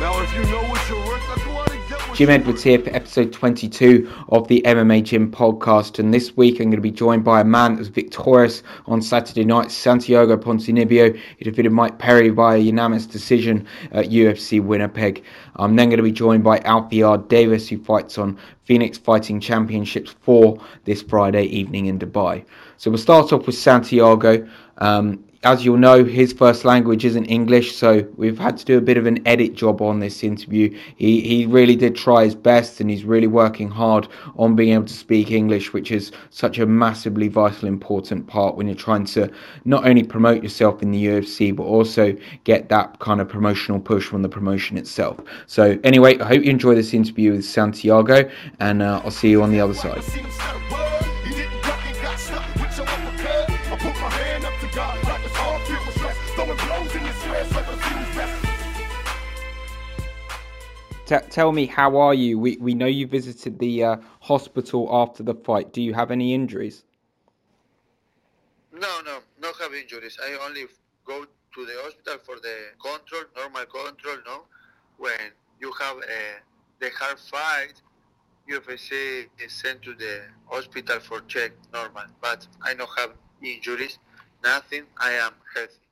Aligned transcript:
Now, 0.00 0.20
if 0.20 0.34
you 0.34 0.42
know 0.44 0.62
what 0.64 0.88
you're 0.88 0.98
worth, 1.06 1.22
now 1.28 1.44
go 1.44 1.56
on 1.56 1.66
get 1.88 2.08
what 2.08 2.16
Jim 2.16 2.28
Edwards 2.28 2.62
here 2.64 2.80
for 2.80 2.90
episode 2.90 3.32
22 3.32 4.12
of 4.28 4.48
the 4.48 4.60
MMA 4.64 5.04
Jim 5.04 5.30
podcast. 5.30 6.00
And 6.00 6.12
this 6.12 6.36
week 6.36 6.54
I'm 6.54 6.66
going 6.66 6.76
to 6.76 6.80
be 6.80 6.90
joined 6.90 7.24
by 7.24 7.40
a 7.40 7.44
man 7.44 7.72
that 7.72 7.78
was 7.78 7.88
victorious 7.88 8.64
on 8.86 9.00
Saturday 9.00 9.44
night, 9.44 9.70
Santiago 9.70 10.36
Ponzinibbio. 10.36 11.18
He 11.38 11.44
defeated 11.44 11.70
Mike 11.70 11.98
Perry 11.98 12.30
by 12.30 12.56
a 12.56 12.58
unanimous 12.58 13.06
decision 13.06 13.66
at 13.92 14.06
UFC 14.06 14.60
Winnipeg. 14.60 15.22
I'm 15.56 15.76
then 15.76 15.90
going 15.90 15.98
to 15.98 16.02
be 16.02 16.12
joined 16.12 16.42
by 16.42 16.58
Alfie 16.60 17.02
R 17.04 17.18
Davis, 17.18 17.68
who 17.68 17.78
fights 17.78 18.18
on 18.18 18.36
Phoenix 18.64 18.98
Fighting 18.98 19.38
Championships 19.38 20.16
4 20.22 20.58
this 20.84 21.02
Friday 21.02 21.44
evening 21.44 21.86
in 21.86 22.00
Dubai. 22.00 22.44
So 22.78 22.90
we'll 22.90 22.98
start 22.98 23.32
off 23.32 23.46
with 23.46 23.56
Santiago. 23.56 24.48
Um, 24.78 25.22
as 25.44 25.64
you'll 25.64 25.76
know, 25.76 26.04
his 26.04 26.32
first 26.32 26.64
language 26.64 27.04
isn't 27.04 27.26
English, 27.26 27.76
so 27.76 28.06
we've 28.16 28.38
had 28.38 28.56
to 28.56 28.64
do 28.64 28.78
a 28.78 28.80
bit 28.80 28.96
of 28.96 29.06
an 29.06 29.26
edit 29.26 29.54
job 29.54 29.82
on 29.82 30.00
this 30.00 30.24
interview. 30.24 30.76
He 30.96 31.20
he 31.20 31.46
really 31.46 31.76
did 31.76 31.94
try 31.94 32.24
his 32.24 32.34
best, 32.34 32.80
and 32.80 32.90
he's 32.90 33.04
really 33.04 33.26
working 33.26 33.68
hard 33.68 34.08
on 34.36 34.56
being 34.56 34.72
able 34.72 34.86
to 34.86 34.94
speak 34.94 35.30
English, 35.30 35.72
which 35.72 35.90
is 35.90 36.12
such 36.30 36.58
a 36.58 36.66
massively 36.66 37.28
vital, 37.28 37.68
important 37.68 38.26
part 38.26 38.56
when 38.56 38.66
you're 38.66 38.76
trying 38.76 39.04
to 39.06 39.30
not 39.64 39.86
only 39.86 40.02
promote 40.02 40.42
yourself 40.42 40.82
in 40.82 40.90
the 40.90 41.06
UFC, 41.06 41.54
but 41.54 41.64
also 41.64 42.16
get 42.44 42.68
that 42.70 42.98
kind 42.98 43.20
of 43.20 43.28
promotional 43.28 43.80
push 43.80 44.06
from 44.06 44.22
the 44.22 44.28
promotion 44.28 44.76
itself. 44.78 45.20
So 45.46 45.78
anyway, 45.84 46.18
I 46.18 46.26
hope 46.26 46.44
you 46.44 46.50
enjoy 46.50 46.74
this 46.74 46.94
interview 46.94 47.32
with 47.32 47.44
Santiago, 47.44 48.30
and 48.60 48.82
uh, 48.82 49.02
I'll 49.04 49.10
see 49.10 49.30
you 49.30 49.42
on 49.42 49.50
the 49.50 49.60
other 49.60 49.74
side. 49.74 50.83
T- 61.06 61.18
tell 61.28 61.52
me, 61.52 61.66
how 61.66 61.96
are 61.98 62.14
you? 62.14 62.38
We 62.38 62.56
we 62.56 62.74
know 62.74 62.86
you 62.86 63.06
visited 63.06 63.58
the 63.58 63.84
uh, 63.84 63.96
hospital 64.20 64.88
after 64.90 65.22
the 65.22 65.34
fight. 65.34 65.72
Do 65.72 65.82
you 65.82 65.92
have 65.92 66.10
any 66.10 66.32
injuries? 66.32 66.84
No, 68.72 69.00
no, 69.04 69.18
no 69.38 69.52
have 69.60 69.74
injuries. 69.74 70.18
I 70.22 70.32
only 70.46 70.64
go 71.04 71.26
to 71.54 71.66
the 71.66 71.74
hospital 71.82 72.18
for 72.24 72.36
the 72.40 72.56
control, 72.82 73.24
normal 73.36 73.66
control, 73.66 74.16
no? 74.24 74.44
When 74.96 75.20
you 75.60 75.72
have 75.80 75.98
uh, 75.98 76.36
the 76.80 76.90
hard 76.98 77.20
fight, 77.20 77.74
UFC 78.48 79.26
is 79.38 79.52
sent 79.52 79.82
to 79.82 79.94
the 79.94 80.22
hospital 80.46 81.00
for 81.00 81.20
check, 81.28 81.52
normal. 81.72 82.04
But 82.22 82.46
I 82.62 82.72
don't 82.72 82.90
have 82.96 83.12
injuries, 83.42 83.98
nothing. 84.42 84.84
I 84.96 85.12
am 85.12 85.34
healthy. 85.54 85.83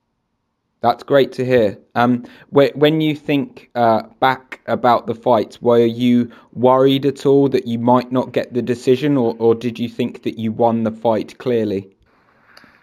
That's 0.83 1.01
great 1.01 1.31
to 1.33 1.45
hear. 1.45 1.79
Um, 1.95 2.25
when 2.49 2.99
you 2.99 3.15
think 3.15 3.69
uh, 3.73 4.03
back 4.19 4.59
about 4.67 5.07
the 5.07 5.15
fight, 5.15 5.57
were 5.61 5.85
you 5.85 6.29
worried 6.51 7.05
at 7.05 7.25
all 7.25 7.47
that 7.49 7.65
you 7.65 7.79
might 7.79 8.11
not 8.11 8.33
get 8.33 8.53
the 8.53 8.61
decision, 8.61 9.15
or, 9.15 9.33
or 9.39 9.55
did 9.55 9.79
you 9.79 9.87
think 9.87 10.23
that 10.23 10.37
you 10.37 10.51
won 10.51 10.83
the 10.83 10.91
fight 10.91 11.37
clearly? 11.37 11.95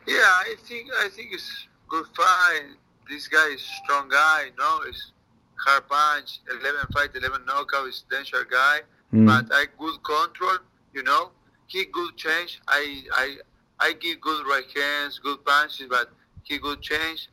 Yeah, 0.08 0.14
I 0.16 0.54
think 0.66 0.88
I 0.98 1.10
think 1.10 1.28
it's 1.34 1.68
good 1.88 2.06
fight. 2.16 2.62
This 3.10 3.28
guy 3.28 3.48
is 3.52 3.60
strong 3.84 4.08
guy, 4.08 4.44
no? 4.58 4.80
It's 4.88 5.12
hard 5.66 5.86
punch, 5.86 6.40
11 6.50 6.80
fight, 6.94 7.10
11 7.14 7.44
knockout. 7.44 7.86
Is 7.86 8.04
danger 8.10 8.46
guy, 8.50 8.80
Mm. 9.12 9.26
but 9.26 9.54
I 9.54 9.66
good 9.78 10.02
control. 10.02 10.56
You 10.94 11.02
know, 11.02 11.32
he 11.66 11.84
good 11.84 12.16
change. 12.16 12.62
I 12.66 13.02
I 13.12 13.36
I 13.78 13.92
give 13.92 14.22
good 14.22 14.46
right 14.46 14.64
hands, 14.74 15.18
good 15.18 15.44
punches, 15.44 15.86
but 15.90 16.08
he 16.44 16.56
good 16.58 16.80
change. 16.80 17.28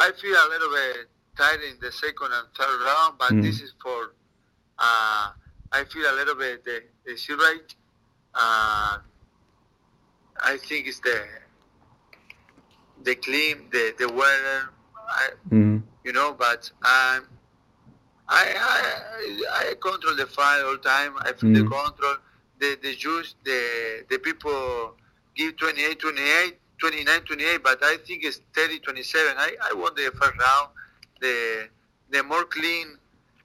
I 0.00 0.12
feel 0.12 0.34
a 0.34 0.48
little 0.50 0.70
bit 0.70 1.08
tired 1.38 1.62
in 1.62 1.78
the 1.80 1.92
second 1.92 2.32
and 2.32 2.48
third 2.58 2.80
round, 2.84 3.18
but 3.18 3.34
Mm. 3.34 3.42
this 3.42 3.60
is 3.62 3.74
for. 3.82 4.14
Uh, 4.78 5.32
I 5.72 5.84
feel 5.84 6.06
a 6.10 6.16
little 6.16 6.34
bit 6.36 6.64
the 6.64 6.82
the 7.06 7.16
C 7.16 7.34
rate. 7.34 7.76
Uh, 8.34 8.98
I 10.42 10.56
think 10.58 10.86
it's 10.88 11.00
the 11.00 11.18
the 13.04 13.14
clean, 13.16 13.68
the 13.72 13.94
the 13.98 14.08
weather. 14.12 14.70
I, 15.08 15.30
Mm. 15.50 15.82
you 16.04 16.12
know, 16.12 16.32
but 16.34 16.70
um, 16.84 17.28
I, 18.28 18.44
I 18.74 19.44
I 19.70 19.74
control 19.80 20.16
the 20.16 20.26
fight 20.26 20.62
all 20.62 20.78
time. 20.78 21.14
I 21.20 21.32
feel 21.34 21.52
the 21.52 21.60
Mm. 21.64 21.70
control. 21.78 22.16
The 22.60 22.78
the 22.82 22.94
juice, 22.96 23.34
the 23.44 24.06
the 24.10 24.18
people 24.18 24.96
give 25.36 25.56
28, 25.58 25.98
28, 26.00 26.59
29, 26.80 27.20
28, 27.22 27.62
but 27.62 27.78
I 27.82 27.96
think 28.06 28.24
it's 28.24 28.40
30, 28.54 28.80
27. 28.80 29.34
I, 29.36 29.54
I 29.70 29.74
won 29.74 29.94
the 29.94 30.10
first 30.18 30.38
round. 30.38 30.68
The 31.20 31.68
the 32.10 32.22
more 32.24 32.44
clean 32.44 32.96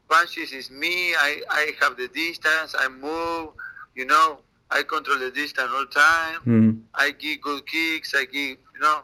punches 0.10 0.52
is 0.54 0.72
me. 0.72 1.14
I, 1.16 1.42
I 1.50 1.72
have 1.82 1.98
the 1.98 2.08
distance. 2.08 2.76
I 2.78 2.88
move. 2.88 3.50
You 3.96 4.06
know, 4.06 4.40
I 4.72 4.84
control 4.84 5.20
the 5.20 5.32
distance 5.32 5.70
all 5.74 5.86
time. 5.86 6.40
Mm. 6.46 6.82
I 6.96 7.12
give 7.12 7.42
good 7.42 7.66
kicks. 7.68 8.14
I 8.16 8.26
give, 8.26 8.58
you 8.74 8.80
know, 8.82 9.02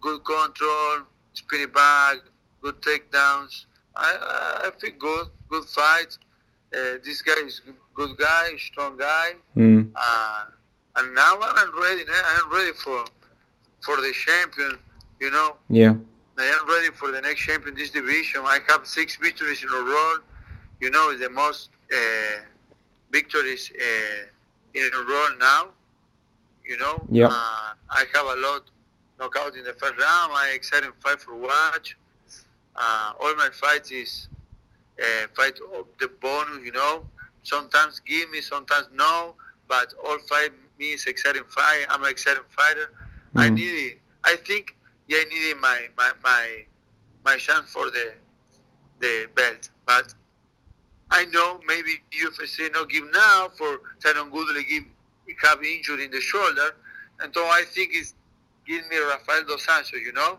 good 0.00 0.24
control, 0.24 1.06
spinning 1.32 1.70
back, 1.72 2.18
good 2.62 2.80
takedowns. 2.82 3.66
I, 3.96 4.66
I 4.66 4.70
feel 4.80 4.92
good, 4.98 5.26
good 5.48 5.64
fight. 5.64 6.16
Uh, 6.72 6.98
this 7.04 7.22
guy 7.22 7.34
is 7.44 7.60
good, 7.60 7.74
good 7.94 8.16
guy, 8.16 8.50
strong 8.58 8.96
guy. 8.96 9.32
Mm. 9.56 9.90
Uh, 9.94 10.44
and 10.96 11.14
now 11.14 11.38
I'm 11.40 11.80
ready. 11.80 12.02
eh, 12.02 12.22
I'm 12.36 12.52
ready 12.52 12.72
for 12.72 13.04
for 13.82 13.96
the 13.96 14.12
champion. 14.12 14.78
You 15.20 15.30
know, 15.30 15.56
Yeah. 15.68 15.94
I 16.38 16.44
am 16.44 16.68
ready 16.68 16.90
for 16.94 17.10
the 17.12 17.20
next 17.20 17.40
champion 17.40 17.74
this 17.74 17.90
division. 17.90 18.42
I 18.44 18.58
have 18.68 18.86
six 18.86 19.16
victories 19.16 19.62
in 19.62 19.68
a 19.68 19.82
row. 19.82 20.14
You 20.80 20.90
know, 20.90 21.16
the 21.16 21.30
most 21.30 21.70
uh, 21.92 22.40
victories 23.10 23.70
uh, 23.74 24.26
in 24.74 24.90
a 24.94 25.02
row 25.04 25.26
now. 25.38 25.68
You 26.64 26.78
know, 26.78 27.06
Yeah. 27.10 27.26
uh, 27.28 27.72
I 27.90 28.04
have 28.14 28.26
a 28.26 28.36
lot 28.40 28.70
knockout 29.18 29.56
in 29.56 29.64
the 29.64 29.72
first 29.74 29.98
round. 29.98 30.32
I 30.34 30.52
exciting 30.54 30.92
fight 31.00 31.20
for 31.20 31.34
watch. 31.36 31.96
Uh, 32.76 33.12
all 33.20 33.34
my 33.36 33.48
fights 33.52 33.90
is 33.90 34.28
uh, 35.02 35.26
fight 35.36 35.58
of 35.78 35.86
the 36.00 36.08
bonus. 36.20 36.64
You 36.64 36.72
know, 36.72 37.04
sometimes 37.42 38.00
give 38.00 38.30
me, 38.30 38.40
sometimes 38.40 38.88
no, 38.92 39.34
but 39.68 39.94
all 40.04 40.18
fight 40.28 40.52
me 40.78 40.92
is 40.92 41.06
exciting 41.06 41.44
fight. 41.48 41.86
I'm 41.88 42.02
an 42.04 42.10
exciting 42.10 42.42
fighter. 42.56 42.90
I 43.36 43.48
Mm. 43.48 43.54
need 43.54 43.92
it. 43.92 43.98
I 44.24 44.36
think 44.36 44.76
yeah, 45.08 45.18
I 45.18 45.24
needed 45.24 45.56
my, 45.60 45.88
my, 45.96 46.12
my, 46.22 46.64
my 47.24 47.36
chance 47.36 47.70
for 47.72 47.90
the 47.90 48.14
the 49.00 49.28
belt. 49.34 49.70
But 49.86 50.14
I 51.10 51.24
know 51.26 51.60
maybe 51.66 52.00
UFC 52.12 52.72
not 52.72 52.88
give 52.88 53.04
now 53.12 53.48
for 53.56 53.80
Tyron 54.00 54.30
Woodley 54.30 54.64
give 54.64 54.84
he 55.26 55.34
have 55.42 55.62
injury 55.62 56.04
in 56.04 56.10
the 56.10 56.20
shoulder, 56.20 56.74
and 57.20 57.32
so 57.34 57.42
I 57.44 57.62
think 57.66 57.90
it's 57.92 58.14
give 58.66 58.86
me 58.88 58.96
Rafael 58.98 59.44
dos 59.44 59.66
Anjos. 59.66 59.92
You 60.04 60.12
know, 60.12 60.38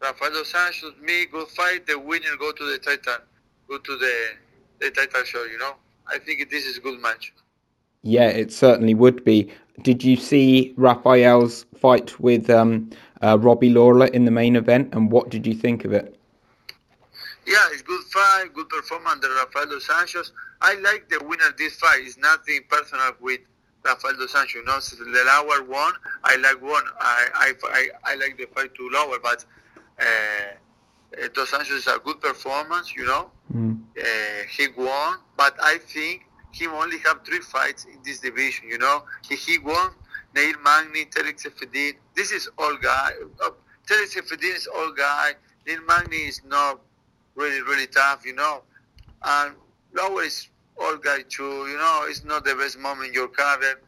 Rafael 0.00 0.30
dos 0.32 0.52
Anjos, 0.52 1.00
me 1.00 1.26
good 1.26 1.48
fight. 1.48 1.86
The 1.86 1.98
winner 1.98 2.36
go 2.38 2.52
to 2.52 2.64
the 2.64 2.78
title, 2.78 3.18
go 3.68 3.78
to 3.78 3.96
the 3.98 4.14
the 4.80 4.90
title 4.90 5.24
show. 5.24 5.44
You 5.44 5.58
know, 5.58 5.74
I 6.08 6.18
think 6.18 6.48
this 6.50 6.64
is 6.64 6.78
good 6.78 7.00
match. 7.00 7.32
Yeah, 8.02 8.28
it 8.28 8.52
certainly 8.52 8.94
would 8.94 9.24
be. 9.24 9.50
Did 9.82 10.04
you 10.04 10.16
see 10.16 10.72
Raphael's 10.76 11.66
fight 11.76 12.18
with 12.20 12.48
um, 12.48 12.90
uh, 13.22 13.38
Robbie 13.40 13.70
Lawler 13.70 14.06
in 14.06 14.24
the 14.24 14.30
main 14.30 14.56
event, 14.56 14.94
and 14.94 15.10
what 15.10 15.30
did 15.30 15.46
you 15.46 15.54
think 15.54 15.84
of 15.84 15.92
it? 15.92 16.18
Yeah, 17.46 17.56
it's 17.72 17.82
good 17.82 18.02
fight, 18.04 18.46
good 18.54 18.68
performance 18.68 19.10
under 19.12 19.28
Rafael 19.34 19.66
dos 19.66 19.86
Anjos. 19.88 20.30
I 20.62 20.74
like 20.76 21.08
the 21.10 21.22
winner 21.24 21.48
of 21.48 21.56
this 21.58 21.74
fight. 21.76 22.00
It's 22.04 22.16
nothing 22.16 22.60
personal 22.70 23.12
with 23.20 23.40
Rafael 23.84 24.14
dos 24.16 24.32
Anjos. 24.32 24.54
You 24.54 24.64
know, 24.64 24.78
so 24.78 24.96
the 25.04 25.24
Lawler 25.26 25.64
one, 25.64 25.92
I 26.22 26.36
like 26.36 26.62
one. 26.62 26.84
I 27.00 27.52
I, 27.64 27.88
I, 28.04 28.14
like 28.14 28.38
the 28.38 28.46
fight 28.54 28.74
to 28.74 28.88
Lawler, 28.90 29.18
but 29.22 29.44
uh, 30.00 30.04
uh, 31.22 31.28
dos 31.34 31.50
Anjos 31.50 31.72
is 31.72 31.86
a 31.86 31.98
good 32.02 32.20
performance. 32.20 32.94
You 32.94 33.06
know, 33.06 33.30
Mm. 33.54 33.78
uh, 34.00 34.46
he 34.56 34.68
won, 34.76 35.18
but 35.36 35.54
I 35.62 35.76
think 35.78 36.24
he 36.54 36.66
only 36.66 36.98
have 37.06 37.18
three 37.26 37.40
fights 37.40 37.84
in 37.84 37.98
this 38.04 38.18
division. 38.20 38.68
You 38.68 38.78
know, 38.78 39.04
he, 39.28 39.34
he 39.36 39.58
won 39.58 39.90
Neil 40.34 40.54
Magny, 40.62 41.04
Tarec 41.06 41.36
Saffiedine. 41.44 41.96
This 42.14 42.30
is 42.32 42.48
all 42.58 42.76
guy. 42.76 43.10
Uh, 43.44 43.50
Tarec 43.88 44.08
Saffiedine 44.14 44.56
is 44.56 44.66
all 44.76 44.92
guy. 44.92 45.32
Neil 45.66 45.82
Magny 45.88 46.22
is 46.32 46.40
not 46.46 46.80
really 47.34 47.62
really 47.62 47.86
tough. 47.86 48.24
You 48.24 48.34
know, 48.34 48.62
and 49.22 49.54
Lawler 49.96 50.22
is 50.24 50.48
old 50.76 51.02
guy 51.02 51.20
too. 51.28 51.66
You 51.72 51.78
know, 51.78 52.04
it's 52.08 52.24
not 52.24 52.44
the 52.44 52.54
best 52.54 52.78
moment 52.78 53.08
in 53.08 53.14
your 53.14 53.28
career. 53.28 53.80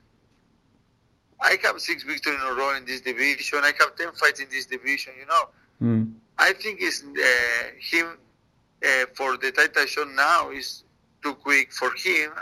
I 1.41 1.57
have 1.65 1.81
six 1.81 2.03
victories 2.03 2.39
in 2.41 2.47
a 2.49 2.55
row 2.55 2.75
in 2.77 2.85
this 2.87 3.03
division. 3.03 3.61
I 3.63 3.73
have 3.81 3.95
ten 3.97 4.13
fights 4.13 4.41
in 4.41 4.49
this 4.51 4.67
division. 4.67 5.13
You 5.21 5.27
know, 5.27 5.45
Mm. 5.83 6.15
I 6.39 6.53
think 6.55 6.79
it's 6.81 7.03
uh, 7.05 7.65
him 7.79 8.07
uh, 8.85 9.07
for 9.15 9.37
the 9.37 9.53
title 9.53 9.87
shot 9.87 10.09
now 10.15 10.51
is 10.51 10.85
too 11.23 11.35
quick 11.35 11.73
for 11.73 11.91
him. 11.97 12.33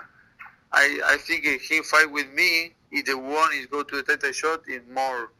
I 0.74 1.00
I 1.14 1.16
think 1.18 1.44
if 1.44 1.62
he 1.62 1.82
fight 1.82 2.10
with 2.10 2.30
me, 2.32 2.74
if 2.90 3.06
the 3.06 3.16
one 3.16 3.52
is 3.54 3.66
go 3.66 3.82
to 3.82 3.96
the 3.96 4.02
title 4.02 4.32
shot, 4.32 4.62
it's 4.66 4.84
more. 4.90 5.32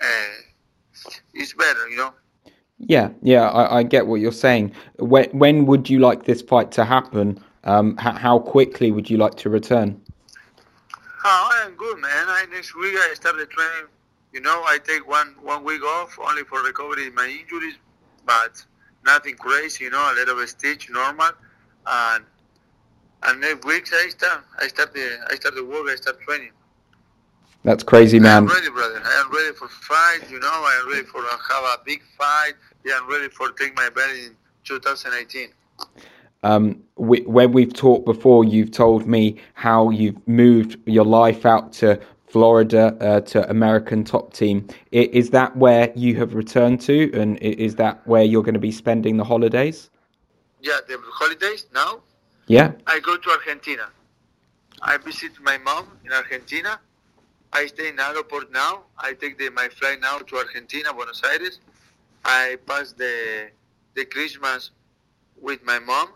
Uh, 0.00 1.10
it's 1.34 1.54
better, 1.54 1.88
you 1.88 1.96
know. 1.96 2.12
Yeah, 2.78 3.10
yeah, 3.22 3.48
I, 3.48 3.78
I 3.78 3.82
get 3.82 4.06
what 4.06 4.20
you're 4.20 4.32
saying. 4.32 4.72
When 4.98 5.26
when 5.30 5.66
would 5.66 5.90
you 5.90 5.98
like 5.98 6.24
this 6.24 6.42
fight 6.42 6.70
to 6.72 6.84
happen? 6.84 7.42
Um, 7.64 7.96
h- 8.00 8.16
how 8.16 8.38
quickly 8.38 8.92
would 8.92 9.10
you 9.10 9.18
like 9.18 9.34
to 9.36 9.50
return? 9.50 10.00
Oh, 11.24 11.48
I 11.52 11.66
am 11.66 11.74
good, 11.74 11.98
man. 11.98 12.26
I, 12.28 12.46
next 12.50 12.74
week 12.76 12.94
I 12.96 13.12
started 13.14 13.50
training. 13.50 13.88
You 14.32 14.40
know, 14.40 14.62
I 14.66 14.78
take 14.78 15.06
one 15.08 15.34
one 15.42 15.64
week 15.64 15.82
off 15.82 16.18
only 16.18 16.44
for 16.44 16.62
recovery 16.62 17.10
my 17.10 17.26
injuries, 17.26 17.74
but 18.24 18.64
nothing 19.04 19.34
crazy. 19.34 19.84
You 19.84 19.90
know, 19.90 20.12
a 20.12 20.14
little 20.14 20.36
bit 20.36 20.48
stitch, 20.48 20.88
normal, 20.90 21.30
and 21.86 22.24
and 23.24 23.40
next 23.40 23.66
week 23.66 23.88
I 23.92 24.08
start. 24.08 24.44
I 24.58 24.68
start 24.68 24.94
the 24.94 25.18
I 25.30 25.34
start 25.36 25.54
the 25.54 25.64
work. 25.64 25.86
I 25.88 25.96
start 25.96 26.20
training. 26.20 26.52
That's 27.64 27.82
crazy, 27.82 28.20
man. 28.20 28.44
am 28.44 28.48
ready, 28.48 28.70
brother. 28.70 29.02
I 29.04 29.22
am 29.24 29.32
ready 29.32 29.54
for 29.54 29.68
fight. 29.68 30.30
You 30.30 30.38
know, 30.38 30.48
I 30.48 30.80
am 30.82 30.92
ready 30.92 31.06
for 31.06 31.20
uh, 31.20 31.36
have 31.50 31.64
a 31.64 31.82
big 31.84 32.02
fight. 32.16 32.54
Yeah, 32.84 32.98
I'm 33.00 33.10
ready 33.10 33.28
for 33.28 33.50
take 33.52 33.76
my 33.76 33.88
belt 33.90 34.10
in 34.10 34.36
2018. 34.64 35.50
Um, 36.44 36.82
we, 36.96 37.20
when 37.22 37.52
we've 37.52 37.72
talked 37.72 38.04
before, 38.04 38.44
you've 38.44 38.70
told 38.70 39.06
me 39.06 39.40
how 39.54 39.90
you've 39.90 40.26
moved 40.28 40.76
your 40.86 41.04
life 41.04 41.44
out 41.44 41.72
to 41.74 42.00
Florida 42.28 42.96
uh, 43.00 43.20
to 43.22 43.48
American 43.50 44.04
Top 44.04 44.32
Team. 44.32 44.66
I, 44.92 45.08
is 45.12 45.30
that 45.30 45.56
where 45.56 45.92
you 45.96 46.14
have 46.16 46.34
returned 46.34 46.80
to, 46.82 47.10
and 47.12 47.38
is 47.38 47.74
that 47.76 48.06
where 48.06 48.22
you're 48.22 48.42
going 48.42 48.54
to 48.54 48.60
be 48.60 48.72
spending 48.72 49.16
the 49.16 49.24
holidays? 49.24 49.90
Yeah, 50.60 50.78
the 50.86 50.98
holidays 51.02 51.66
now. 51.74 52.00
Yeah. 52.48 52.72
I 52.86 53.00
go 53.00 53.18
to 53.18 53.30
Argentina. 53.30 53.90
I 54.82 54.98
visit 54.98 55.32
my 55.42 55.58
mom 55.58 55.88
in 56.04 56.12
Argentina. 56.12 56.80
I 57.52 57.66
stay 57.66 57.90
in 57.90 58.00
airport 58.00 58.52
now. 58.52 58.84
I 58.98 59.14
take 59.14 59.38
the, 59.38 59.50
my 59.50 59.68
flight 59.70 60.00
now 60.00 60.18
to 60.18 60.36
Argentina, 60.38 60.92
Buenos 60.94 61.22
Aires. 61.24 61.60
I 62.24 62.58
pass 62.66 62.92
the 62.92 63.50
the 63.94 64.04
Christmas 64.06 64.72
with 65.40 65.64
my 65.64 65.78
mom, 65.80 66.08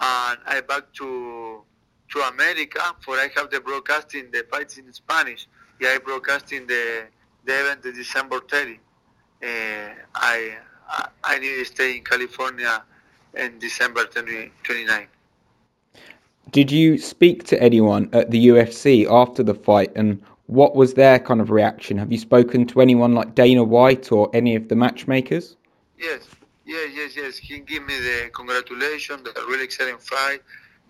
and 0.00 0.38
I 0.46 0.62
back 0.68 0.92
to 0.94 1.62
to 2.10 2.20
America 2.22 2.80
for 3.04 3.16
I 3.16 3.28
have 3.36 3.50
the 3.50 3.60
broadcasting 3.60 4.30
the 4.32 4.44
fights 4.50 4.78
in 4.78 4.92
Spanish. 4.92 5.48
Yeah, 5.80 5.90
I 5.94 5.98
broadcasting 5.98 6.66
the 6.66 7.06
the 7.44 7.60
event 7.60 7.82
the 7.82 7.92
December 7.92 8.40
30. 8.48 8.80
Uh, 9.42 9.48
I 10.14 10.58
I- 10.88 11.08
need 11.40 11.56
to 11.56 11.64
stay 11.66 11.98
in 11.98 12.04
California 12.04 12.82
in 13.34 13.58
December 13.60 14.06
20, 14.06 14.52
29. 14.64 15.08
Did 16.50 16.70
you 16.70 16.98
speak 16.98 17.44
to 17.44 17.62
anyone 17.62 18.08
at 18.12 18.30
the 18.30 18.48
UFC 18.48 19.06
after 19.10 19.42
the 19.42 19.54
fight, 19.54 19.92
and 19.96 20.22
what 20.46 20.76
was 20.76 20.94
their 20.94 21.18
kind 21.18 21.40
of 21.40 21.50
reaction? 21.50 21.98
Have 21.98 22.12
you 22.12 22.18
spoken 22.18 22.66
to 22.68 22.80
anyone 22.80 23.14
like 23.14 23.34
Dana 23.34 23.64
White 23.64 24.12
or 24.12 24.30
any 24.32 24.56
of 24.56 24.68
the 24.68 24.76
matchmakers? 24.76 25.56
Yes, 25.98 26.26
yes, 26.64 26.90
yes, 26.94 27.16
yes. 27.16 27.36
He 27.36 27.58
give 27.60 27.84
me 27.84 27.98
the 27.98 28.30
congratulations, 28.34 29.22
the 29.24 29.32
really 29.48 29.64
exciting 29.64 29.98
fight. 29.98 30.40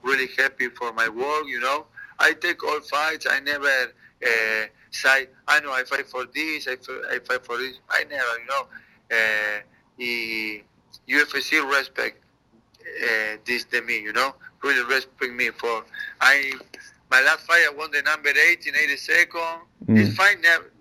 Really 0.03 0.29
happy 0.37 0.69
for 0.69 0.93
my 0.93 1.09
work, 1.09 1.47
you 1.47 1.61
know. 1.61 1.87
I 2.19 2.33
take 2.35 2.63
all 2.65 2.81
fights. 2.81 3.27
I 3.29 3.41
never 3.41 3.67
uh, 3.67 4.67
say, 4.91 5.29
I 5.49 5.61
know 5.61 5.73
I 5.73 5.85
fight 5.85 6.07
for 6.09 6.27
this, 6.35 6.69
I, 6.69 6.77
I 7.13 7.19
fight 7.21 7.45
for 7.45 7.57
this. 7.59 7.81
I 7.91 8.05
never, 8.05 8.39
you 8.41 8.47
know. 8.47 8.67
Uh, 9.11 9.61
he, 9.99 10.65
UFC 11.09 11.69
respect 11.71 12.23
uh, 12.83 13.37
this 13.47 13.65
to 13.65 13.83
me, 13.83 14.01
you 14.01 14.13
know. 14.13 14.35
Really 14.67 14.85
respect 14.95 15.33
me 15.33 15.51
for. 15.51 15.85
I 16.21 16.53
my 17.11 17.21
last 17.23 17.47
fight 17.47 17.63
I 17.71 17.73
won 17.77 17.91
the 17.93 18.03
number 18.03 18.31
eight 18.31 18.67
in 18.67 18.75
80 18.75 18.97
second. 18.97 19.59
This 19.87 20.17
fight 20.17 20.39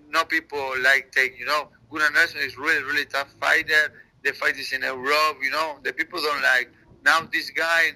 no 0.10 0.24
people 0.26 0.74
like 0.82 1.12
take, 1.12 1.38
you 1.38 1.46
know. 1.46 1.70
Gunnar 1.92 2.10
Nelson 2.12 2.40
is 2.42 2.58
really 2.58 2.84
really 2.84 3.06
tough 3.06 3.32
fighter. 3.40 3.94
The 4.24 4.34
fight 4.34 4.58
is 4.58 4.74
in 4.74 4.82
Europe, 4.82 5.38
you 5.44 5.52
know. 5.52 5.78
The 5.84 5.94
people 5.94 6.20
don't 6.20 6.42
like 6.42 6.72
now 7.06 7.28
this 7.32 7.52
guy. 7.52 7.92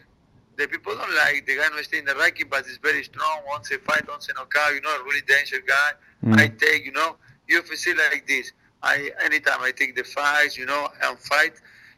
The 0.57 0.67
people 0.67 0.93
don't 0.93 1.15
like 1.15 1.45
the 1.47 1.55
guy 1.55 1.63
who 1.73 1.81
stay 1.83 1.99
in 1.99 2.05
the 2.05 2.15
ranking, 2.15 2.47
but 2.51 2.67
is 2.67 2.77
very 2.77 3.03
strong. 3.03 3.41
Once 3.47 3.71
a 3.71 3.79
fight, 3.79 4.07
once 4.07 4.29
in 4.29 4.35
a 4.35 4.39
knockout, 4.39 4.75
you 4.75 4.81
know, 4.81 4.95
a 4.95 5.03
really 5.03 5.21
dangerous 5.21 5.63
guy. 5.65 5.91
I 6.33 6.47
take, 6.49 6.85
you 6.85 6.91
know, 6.91 7.15
UFC 7.49 7.97
like 7.97 8.27
this. 8.27 8.51
I 8.83 9.11
anytime 9.23 9.61
I 9.61 9.71
take 9.71 9.95
the 9.95 10.03
fights, 10.03 10.55
you 10.57 10.65
know, 10.67 10.87
and 11.03 11.17
fight. 11.17 11.53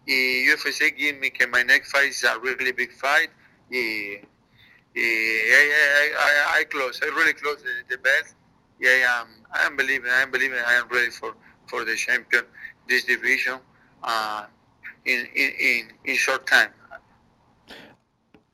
eh, 0.08 0.46
UFC 0.48 0.96
give 0.98 1.20
me 1.20 1.32
my 1.52 1.64
next 1.64 1.92
fight 1.92 2.10
is 2.10 2.24
a 2.24 2.40
really 2.40 2.72
big 2.72 2.92
fight. 2.94 3.30
Eh, 3.74 4.18
eh, 4.96 5.00
I, 5.00 5.64
I, 5.76 6.14
I, 6.18 6.60
I 6.60 6.64
close. 6.66 7.00
I 7.02 7.08
really 7.08 7.34
close 7.34 7.62
the, 7.64 7.96
the 7.96 7.98
belt. 7.98 8.34
Yeah, 8.80 8.90
I 8.90 9.22
am. 9.22 9.28
I 9.54 9.66
am 9.66 9.76
believing. 9.78 10.10
I 10.12 10.22
am 10.22 10.32
believing. 10.32 10.60
I 10.66 10.74
am 10.74 10.88
ready 10.90 11.12
for, 11.12 11.34
for 11.68 11.86
the 11.86 11.96
champion 11.96 12.44
this 12.88 13.06
division. 13.06 13.60
Uh, 14.04 14.46
in, 15.06 15.28
in 15.36 15.52
in 15.60 15.88
in 16.06 16.16
short 16.16 16.48
time. 16.48 16.70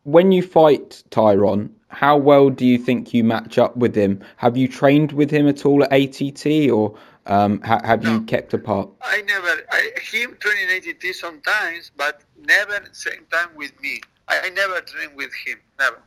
When 0.04 0.32
you 0.32 0.42
fight 0.42 1.04
Tyron, 1.10 1.72
how 1.90 2.18
well 2.18 2.50
do 2.50 2.66
you 2.66 2.78
think 2.78 3.14
you 3.14 3.24
match 3.24 3.58
up 3.58 3.76
with 3.76 3.96
him? 3.96 4.24
Have 4.38 4.56
you 4.56 4.68
trained 4.68 5.12
with 5.12 5.30
him 5.30 5.48
at 5.48 5.66
all 5.66 5.84
at 5.84 5.92
ATT, 5.92 6.70
or 6.72 6.98
um, 7.26 7.62
ha- 7.62 7.82
have 7.84 8.06
you 8.06 8.22
kept 8.22 8.54
apart? 8.54 8.90
I 9.02 9.22
never. 9.24 9.62
I, 9.72 9.92
him 10.02 10.38
training 10.40 10.78
ATT 10.78 11.14
sometimes, 11.16 11.92
but 11.98 12.22
never 12.38 12.86
same 12.94 13.26
time 13.32 13.50
with 13.56 13.80
me. 13.82 14.00
I, 14.28 14.50
never 14.50 14.82
train 14.82 15.16
with 15.16 15.32
him. 15.46 15.58
Never. 15.80 16.02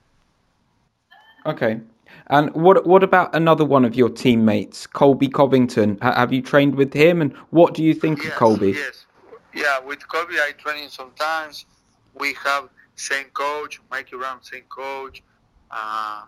Okay. 1.47 1.81
And 2.27 2.53
what 2.55 2.87
what 2.87 3.03
about 3.03 3.35
another 3.35 3.65
one 3.65 3.85
of 3.85 3.95
your 3.95 4.09
teammates, 4.09 4.87
Colby 4.87 5.29
Covington? 5.29 5.99
Ha- 6.03 6.15
have 6.15 6.33
you 6.33 6.43
trained 6.43 6.75
with 6.75 6.93
him, 6.93 7.23
and 7.23 7.37
what 7.51 7.75
do 7.75 7.83
you 7.83 7.95
think 7.95 8.25
of 8.25 8.33
Colby? 8.33 8.73
Yes. 8.73 9.07
Yeah, 9.55 9.81
with 9.81 10.07
Colby 10.09 10.35
I 10.35 10.53
train 10.59 10.89
sometimes. 10.89 11.67
We 12.15 12.35
have 12.45 12.69
same 12.97 13.27
coach, 13.33 13.81
Mikey 13.91 14.17
Brown, 14.17 14.43
same 14.43 14.65
coach. 14.69 15.23
Uh, 15.71 16.23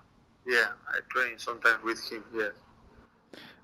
yeah, 0.47 0.69
I 0.89 0.99
train 1.11 1.39
sometimes 1.39 1.83
with 1.85 2.11
him. 2.11 2.25
Yes. 2.35 2.53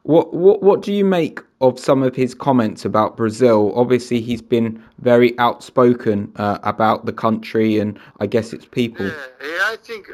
What 0.08 0.32
what 0.32 0.62
what 0.62 0.80
do 0.80 0.90
you 0.90 1.04
make 1.04 1.40
of 1.60 1.78
some 1.78 2.02
of 2.02 2.16
his 2.16 2.34
comments 2.34 2.86
about 2.86 3.14
Brazil? 3.14 3.74
Obviously, 3.76 4.22
he's 4.22 4.40
been 4.40 4.82
very 5.00 5.38
outspoken 5.38 6.32
uh, 6.36 6.58
about 6.62 7.04
the 7.04 7.12
country 7.12 7.78
and 7.78 8.00
I 8.18 8.24
guess 8.24 8.54
its 8.54 8.64
people. 8.64 9.04
Yeah, 9.04 9.26
yeah, 9.42 9.58
I 9.64 9.76
think 9.82 10.08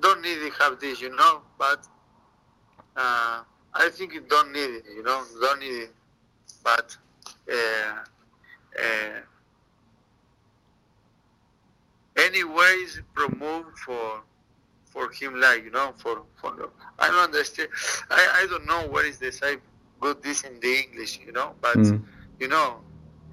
don't 0.00 0.22
need 0.22 0.36
to 0.36 0.50
have 0.60 0.80
this, 0.80 1.02
you 1.02 1.14
know, 1.14 1.42
but 1.58 1.86
uh, 2.96 3.42
I 3.74 3.90
think 3.90 4.14
you 4.14 4.22
don't 4.22 4.50
need 4.50 4.76
it, 4.78 4.84
you 4.96 5.02
know, 5.02 5.22
don't 5.38 5.60
need 5.60 5.82
it. 5.88 5.92
But 6.62 6.96
uh, 7.52 7.98
uh, 8.82 9.20
anyways, 12.16 13.02
promote 13.12 13.76
for 13.76 14.22
for 14.94 15.10
him, 15.18 15.40
like 15.40 15.64
you 15.64 15.72
know, 15.78 15.88
for 16.02 16.16
for 16.40 16.50
I 17.00 17.08
don't 17.08 17.24
understand. 17.30 17.70
I, 18.10 18.22
I 18.40 18.46
don't 18.50 18.66
know 18.66 18.82
what 18.92 19.04
is 19.06 19.18
the 19.18 19.32
say 19.32 19.56
good 20.00 20.22
this 20.22 20.42
in 20.44 20.60
the 20.60 20.72
English, 20.84 21.20
you 21.26 21.32
know, 21.32 21.48
but 21.60 21.78
Mm. 21.78 22.02
you 22.42 22.48
know. 22.48 22.68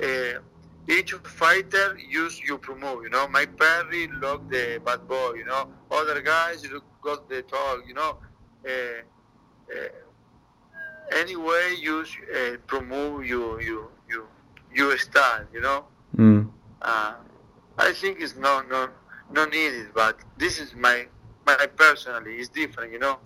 Uh, 0.07 0.39
each 0.87 1.13
fighter 1.41 1.97
use 2.23 2.35
you 2.47 2.57
promote, 2.57 3.03
you 3.03 3.09
know. 3.15 3.27
Mike 3.27 3.55
Perry 3.61 4.07
look 4.23 4.49
the 4.49 4.81
bad 4.85 5.07
boy, 5.07 5.33
you 5.41 5.45
know. 5.45 5.63
Other 5.91 6.19
guys 6.21 6.59
look 6.71 6.83
got 7.07 7.29
the 7.29 7.41
tall, 7.43 7.77
you 7.87 7.93
know. 7.93 8.17
Uh, 8.65 8.71
uh, 9.73 9.89
anyway, 11.21 11.75
use 11.79 12.15
uh, 12.35 12.57
promote 12.67 13.25
you 13.25 13.59
you 13.61 13.87
you 14.09 14.27
you 14.73 14.97
style, 14.97 15.45
you 15.53 15.61
know. 15.61 15.85
Mm. 16.17 16.49
Uh, 16.81 17.13
I 17.77 17.93
think 17.93 18.19
it's 18.19 18.35
no 18.35 18.61
no 18.69 18.89
no 19.31 19.45
needed, 19.45 19.87
but 19.93 20.19
this 20.37 20.59
is 20.59 20.75
my 20.75 21.07
my 21.59 21.67
personally 21.67 22.35
it's 22.35 22.49
different, 22.49 22.91
you 22.91 22.99
know. 22.99 23.17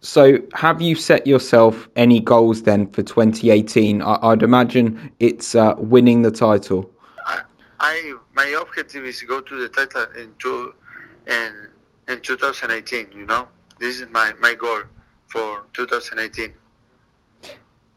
So, 0.00 0.38
have 0.52 0.82
you 0.82 0.96
set 0.96 1.26
yourself 1.26 1.88
any 1.96 2.20
goals 2.20 2.64
then 2.64 2.88
for 2.88 3.02
2018? 3.02 4.02
I, 4.02 4.18
I'd 4.22 4.42
imagine 4.42 5.10
it's 5.18 5.54
uh, 5.54 5.74
winning 5.78 6.20
the 6.20 6.30
title. 6.30 6.90
I, 7.24 7.40
I 7.80 8.14
my 8.34 8.46
objective 8.60 9.04
is 9.06 9.18
to 9.20 9.26
go 9.26 9.40
to 9.40 9.56
the 9.56 9.68
title 9.70 10.04
in 10.20 10.34
two 10.38 10.74
in 11.26 11.68
in 12.08 12.20
2018. 12.20 13.12
You 13.12 13.24
know, 13.24 13.48
this 13.78 13.98
is 14.00 14.08
my 14.10 14.34
my 14.40 14.54
goal 14.54 14.82
for 15.28 15.64
2018. 15.72 16.52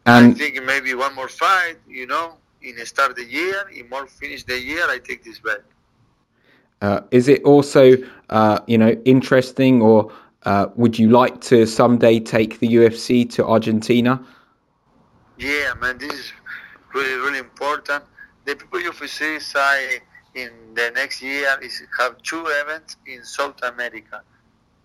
And 0.05 0.33
I 0.33 0.33
think 0.33 0.63
maybe 0.63 0.93
one 0.93 1.13
more 1.13 1.27
fight. 1.27 1.75
You 1.89 2.07
know, 2.07 2.37
in 2.61 2.77
the 2.77 2.85
start 2.85 3.17
the 3.17 3.25
year, 3.25 3.67
in 3.75 3.89
more 3.89 4.07
finish 4.07 4.43
the 4.45 4.57
year, 4.57 4.89
I 4.89 4.99
take 4.99 5.25
this 5.25 5.39
back. 5.39 5.59
Uh, 6.81 7.01
is 7.11 7.27
it 7.27 7.43
also, 7.43 7.93
uh, 8.29 8.59
you 8.67 8.77
know, 8.77 8.91
interesting, 9.05 9.81
or 9.81 10.11
uh, 10.43 10.67
would 10.75 10.97
you 10.97 11.09
like 11.09 11.41
to 11.41 11.65
someday 11.65 12.19
take 12.19 12.59
the 12.59 12.67
UFC 12.67 13.29
to 13.31 13.45
Argentina? 13.45 14.23
Yeah, 15.37 15.73
man, 15.81 15.97
this 15.97 16.13
is 16.13 16.33
really, 16.93 17.15
really 17.15 17.39
important. 17.39 18.03
The 18.45 18.55
people 18.55 18.79
UFC 18.79 19.41
say 19.41 19.99
in 20.35 20.51
the 20.75 20.91
next 20.91 21.21
year 21.21 21.57
is 21.61 21.81
have 21.99 22.21
two 22.21 22.45
events 22.47 22.97
in 23.07 23.23
South 23.23 23.61
America. 23.63 24.21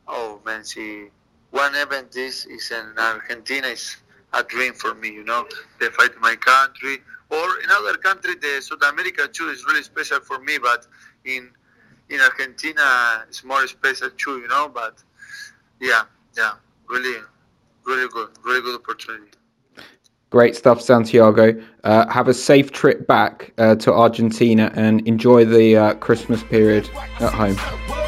Oh 0.08 0.40
man, 0.44 0.64
see, 0.64 1.08
one 1.50 1.74
event 1.74 2.16
is 2.16 2.46
is 2.46 2.70
in 2.70 2.98
Argentina 2.98 3.68
is 3.68 3.96
a 4.32 4.42
dream 4.42 4.72
for 4.72 4.94
me. 4.94 5.10
You 5.10 5.24
know, 5.24 5.46
they 5.78 5.88
fight 5.88 6.12
my 6.20 6.36
country 6.36 6.98
or 7.30 7.46
in 7.62 7.70
other 7.70 7.96
country. 7.98 8.34
The 8.34 8.60
South 8.60 8.82
America 8.82 9.28
too 9.28 9.48
is 9.48 9.64
really 9.66 9.82
special 9.82 10.20
for 10.20 10.38
me, 10.38 10.58
but 10.58 10.86
in 11.24 11.50
in 12.12 12.20
Argentina 12.20 13.24
it's 13.28 13.42
more 13.42 13.66
special 13.66 14.10
too. 14.10 14.38
You 14.38 14.48
know, 14.48 14.68
but 14.68 15.02
yeah, 15.80 16.02
yeah, 16.36 16.52
really, 16.88 17.20
really 17.84 18.08
good, 18.08 18.30
really 18.44 18.60
good 18.60 18.80
opportunity. 18.80 19.30
Great 20.30 20.56
stuff, 20.56 20.80
Santiago. 20.80 21.62
Uh, 21.84 22.08
have 22.08 22.26
a 22.28 22.34
safe 22.34 22.72
trip 22.72 23.06
back 23.06 23.52
uh, 23.58 23.74
to 23.74 23.92
Argentina 23.92 24.72
and 24.74 25.06
enjoy 25.06 25.44
the 25.44 25.76
uh, 25.76 25.94
Christmas 25.94 26.42
period 26.44 26.88
at 27.20 27.34
home. 27.34 28.01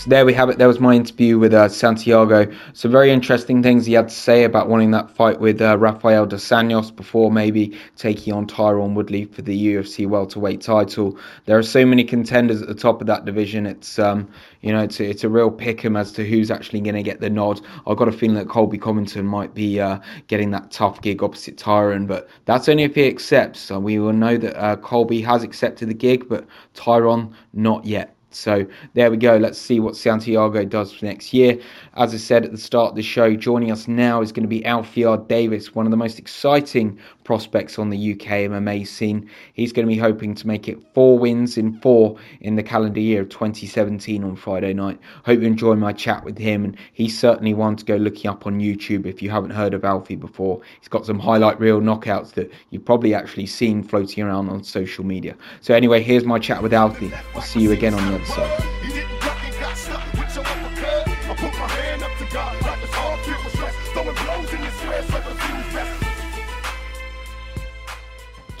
So 0.00 0.08
there 0.08 0.24
we 0.24 0.32
have 0.32 0.48
it. 0.48 0.56
There 0.56 0.66
was 0.66 0.80
my 0.80 0.94
interview 0.94 1.38
with 1.38 1.52
uh, 1.52 1.68
Santiago. 1.68 2.50
Some 2.72 2.90
very 2.90 3.10
interesting 3.10 3.62
things 3.62 3.84
he 3.84 3.92
had 3.92 4.08
to 4.08 4.14
say 4.14 4.44
about 4.44 4.66
wanting 4.66 4.92
that 4.92 5.10
fight 5.10 5.40
with 5.40 5.60
uh, 5.60 5.76
Rafael 5.76 6.24
dos 6.24 6.48
Anjos 6.48 6.96
before 6.96 7.30
maybe 7.30 7.78
taking 7.96 8.32
on 8.32 8.46
Tyron 8.46 8.94
Woodley 8.94 9.26
for 9.26 9.42
the 9.42 9.74
UFC 9.74 10.06
welterweight 10.06 10.62
title. 10.62 11.18
There 11.44 11.58
are 11.58 11.62
so 11.62 11.84
many 11.84 12.02
contenders 12.02 12.62
at 12.62 12.68
the 12.68 12.74
top 12.74 13.02
of 13.02 13.08
that 13.08 13.26
division. 13.26 13.66
It's 13.66 13.98
um, 13.98 14.26
you 14.62 14.72
know, 14.72 14.82
it's 14.82 15.00
a, 15.00 15.04
it's 15.04 15.22
a 15.22 15.28
real 15.28 15.50
pick 15.50 15.84
'em 15.84 15.96
as 15.98 16.12
to 16.12 16.26
who's 16.26 16.50
actually 16.50 16.80
going 16.80 16.94
to 16.94 17.02
get 17.02 17.20
the 17.20 17.28
nod. 17.28 17.60
I've 17.86 17.98
got 17.98 18.08
a 18.08 18.12
feeling 18.12 18.36
that 18.36 18.48
Colby 18.48 18.78
Covington 18.78 19.26
might 19.26 19.52
be 19.52 19.80
uh, 19.80 19.98
getting 20.28 20.50
that 20.52 20.70
tough 20.70 21.02
gig 21.02 21.22
opposite 21.22 21.58
Tyron, 21.58 22.06
but 22.06 22.26
that's 22.46 22.70
only 22.70 22.84
if 22.84 22.94
he 22.94 23.06
accepts. 23.06 23.60
So 23.60 23.78
we 23.78 23.98
will 23.98 24.14
know 24.14 24.38
that 24.38 24.58
uh, 24.58 24.76
Colby 24.76 25.20
has 25.20 25.42
accepted 25.42 25.90
the 25.90 25.94
gig, 25.94 26.26
but 26.26 26.46
Tyron 26.74 27.34
not 27.52 27.84
yet. 27.84 28.16
So 28.30 28.64
there 28.94 29.10
we 29.10 29.16
go. 29.16 29.36
Let's 29.36 29.58
see 29.58 29.80
what 29.80 29.96
Santiago 29.96 30.64
does 30.64 30.92
for 30.92 31.04
next 31.04 31.32
year. 31.34 31.58
As 31.94 32.14
I 32.14 32.16
said 32.16 32.44
at 32.44 32.52
the 32.52 32.58
start 32.58 32.90
of 32.90 32.96
the 32.96 33.02
show, 33.02 33.34
joining 33.34 33.70
us 33.72 33.88
now 33.88 34.22
is 34.22 34.30
going 34.32 34.44
to 34.44 34.48
be 34.48 34.64
Alfie 34.64 35.04
R 35.04 35.18
Davis, 35.18 35.74
one 35.74 35.86
of 35.86 35.90
the 35.90 35.96
most 35.96 36.18
exciting 36.18 36.98
prospects 37.24 37.78
on 37.78 37.90
the 37.90 38.12
UK 38.12 38.48
MMA 38.50 38.86
scene. 38.86 39.30
He's 39.52 39.72
going 39.72 39.86
to 39.86 39.92
be 39.92 39.98
hoping 39.98 40.34
to 40.34 40.46
make 40.46 40.68
it 40.68 40.78
four 40.94 41.18
wins 41.18 41.56
in 41.56 41.78
four 41.80 42.16
in 42.40 42.56
the 42.56 42.62
calendar 42.62 43.00
year 43.00 43.22
of 43.22 43.28
2017 43.28 44.24
on 44.24 44.36
Friday 44.36 44.72
night. 44.72 44.98
Hope 45.24 45.40
you 45.40 45.46
enjoy 45.46 45.74
my 45.74 45.92
chat 45.92 46.24
with 46.24 46.38
him, 46.38 46.64
and 46.64 46.76
he's 46.92 47.18
certainly 47.18 47.54
one 47.54 47.76
to 47.76 47.84
go 47.84 47.96
looking 47.96 48.30
up 48.30 48.46
on 48.46 48.60
YouTube 48.60 49.06
if 49.06 49.22
you 49.22 49.30
haven't 49.30 49.50
heard 49.50 49.74
of 49.74 49.84
Alfie 49.84 50.16
before. 50.16 50.60
He's 50.80 50.88
got 50.88 51.06
some 51.06 51.18
highlight 51.18 51.60
reel 51.60 51.80
knockouts 51.80 52.32
that 52.32 52.52
you've 52.70 52.84
probably 52.84 53.14
actually 53.14 53.46
seen 53.46 53.82
floating 53.82 54.24
around 54.24 54.48
on 54.48 54.64
social 54.64 55.04
media. 55.04 55.36
So 55.60 55.74
anyway, 55.74 56.02
here's 56.02 56.24
my 56.24 56.38
chat 56.38 56.62
with 56.62 56.72
Alfie. 56.72 57.12
I'll 57.34 57.42
see 57.42 57.60
you 57.60 57.72
again 57.72 57.94
on 57.94 58.10
the 58.10 58.16
other 58.16 58.24
side. 58.26 58.89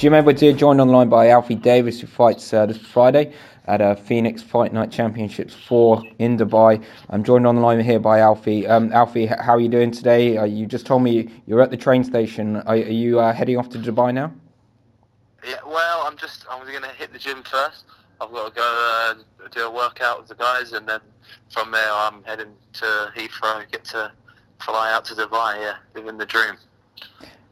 Jim 0.00 0.14
Edwards 0.14 0.40
here, 0.40 0.54
joined 0.54 0.80
online 0.80 1.10
by 1.10 1.28
Alfie 1.28 1.54
Davis, 1.54 2.00
who 2.00 2.06
fights 2.06 2.54
uh, 2.54 2.64
this 2.64 2.78
Friday 2.78 3.34
at 3.66 3.82
uh, 3.82 3.94
Phoenix 3.94 4.40
Fight 4.40 4.72
Night 4.72 4.90
Championships 4.90 5.52
4 5.52 6.02
in 6.18 6.38
Dubai. 6.38 6.82
I'm 7.10 7.22
joined 7.22 7.46
on 7.46 7.56
the 7.56 7.60
line 7.60 7.80
here 7.80 8.00
by 8.00 8.20
Alfie. 8.20 8.66
Um, 8.66 8.90
Alfie, 8.94 9.26
how 9.26 9.52
are 9.52 9.60
you 9.60 9.68
doing 9.68 9.90
today? 9.90 10.38
Uh, 10.38 10.44
you 10.44 10.64
just 10.64 10.86
told 10.86 11.02
me 11.02 11.28
you're 11.46 11.60
at 11.60 11.70
the 11.70 11.76
train 11.76 12.02
station. 12.02 12.56
Are, 12.56 12.76
are 12.76 12.76
you 12.76 13.20
uh, 13.20 13.34
heading 13.34 13.58
off 13.58 13.68
to 13.68 13.78
Dubai 13.78 14.14
now? 14.14 14.32
Yeah, 15.46 15.56
well, 15.66 16.04
I'm 16.06 16.16
just 16.16 16.46
I'm 16.50 16.66
going 16.66 16.80
to 16.80 16.88
hit 16.96 17.12
the 17.12 17.18
gym 17.18 17.42
first. 17.42 17.84
I've 18.22 18.30
got 18.32 18.48
to 18.48 18.54
go 18.54 19.20
uh, 19.44 19.48
do 19.48 19.66
a 19.66 19.70
workout 19.70 20.20
with 20.20 20.28
the 20.28 20.34
guys, 20.34 20.72
and 20.72 20.88
then 20.88 21.00
from 21.50 21.72
there 21.72 21.92
I'm 21.92 22.24
heading 22.24 22.54
to 22.72 23.12
Heathrow, 23.14 23.70
get 23.70 23.84
to 23.84 24.10
fly 24.62 24.94
out 24.94 25.04
to 25.04 25.14
Dubai. 25.14 25.60
Yeah, 25.60 25.74
living 25.94 26.16
the 26.16 26.24
dream. 26.24 26.56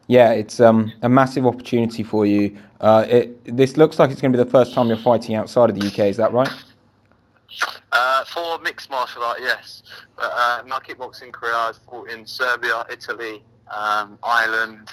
Yeah, 0.09 0.33
it's 0.33 0.59
um, 0.59 0.91
a 1.03 1.09
massive 1.09 1.47
opportunity 1.47 2.03
for 2.03 2.25
you. 2.25 2.57
Uh, 2.81 3.05
it, 3.09 3.57
this 3.57 3.77
looks 3.77 3.99
like 3.99 4.11
it's 4.11 4.23
going 4.23 4.33
to 4.33 4.38
be 4.38 4.43
the 4.43 4.50
first 4.50 4.73
time 4.73 4.88
you're 4.88 4.97
fighting 4.97 5.35
outside 5.35 5.69
of 5.69 5.79
the 5.79 5.87
UK, 5.87 5.99
is 6.11 6.17
that 6.17 6.33
right? 6.33 6.50
Uh, 7.93 8.25
for 8.25 8.59
mixed 8.61 8.88
martial 8.88 9.23
art, 9.23 9.38
yes. 9.41 9.83
But 10.17 10.33
uh, 10.35 10.62
my 10.67 10.79
kickboxing 10.81 11.31
career, 11.31 11.53
I've 11.55 11.77
fought 11.77 12.11
in 12.11 12.27
Serbia, 12.27 12.87
Italy, 12.91 13.43
um, 13.71 14.19
Ireland, 14.23 14.88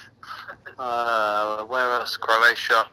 uh, 0.78 1.64
where 1.64 1.94
else? 1.94 2.18
Croatia, 2.18 2.86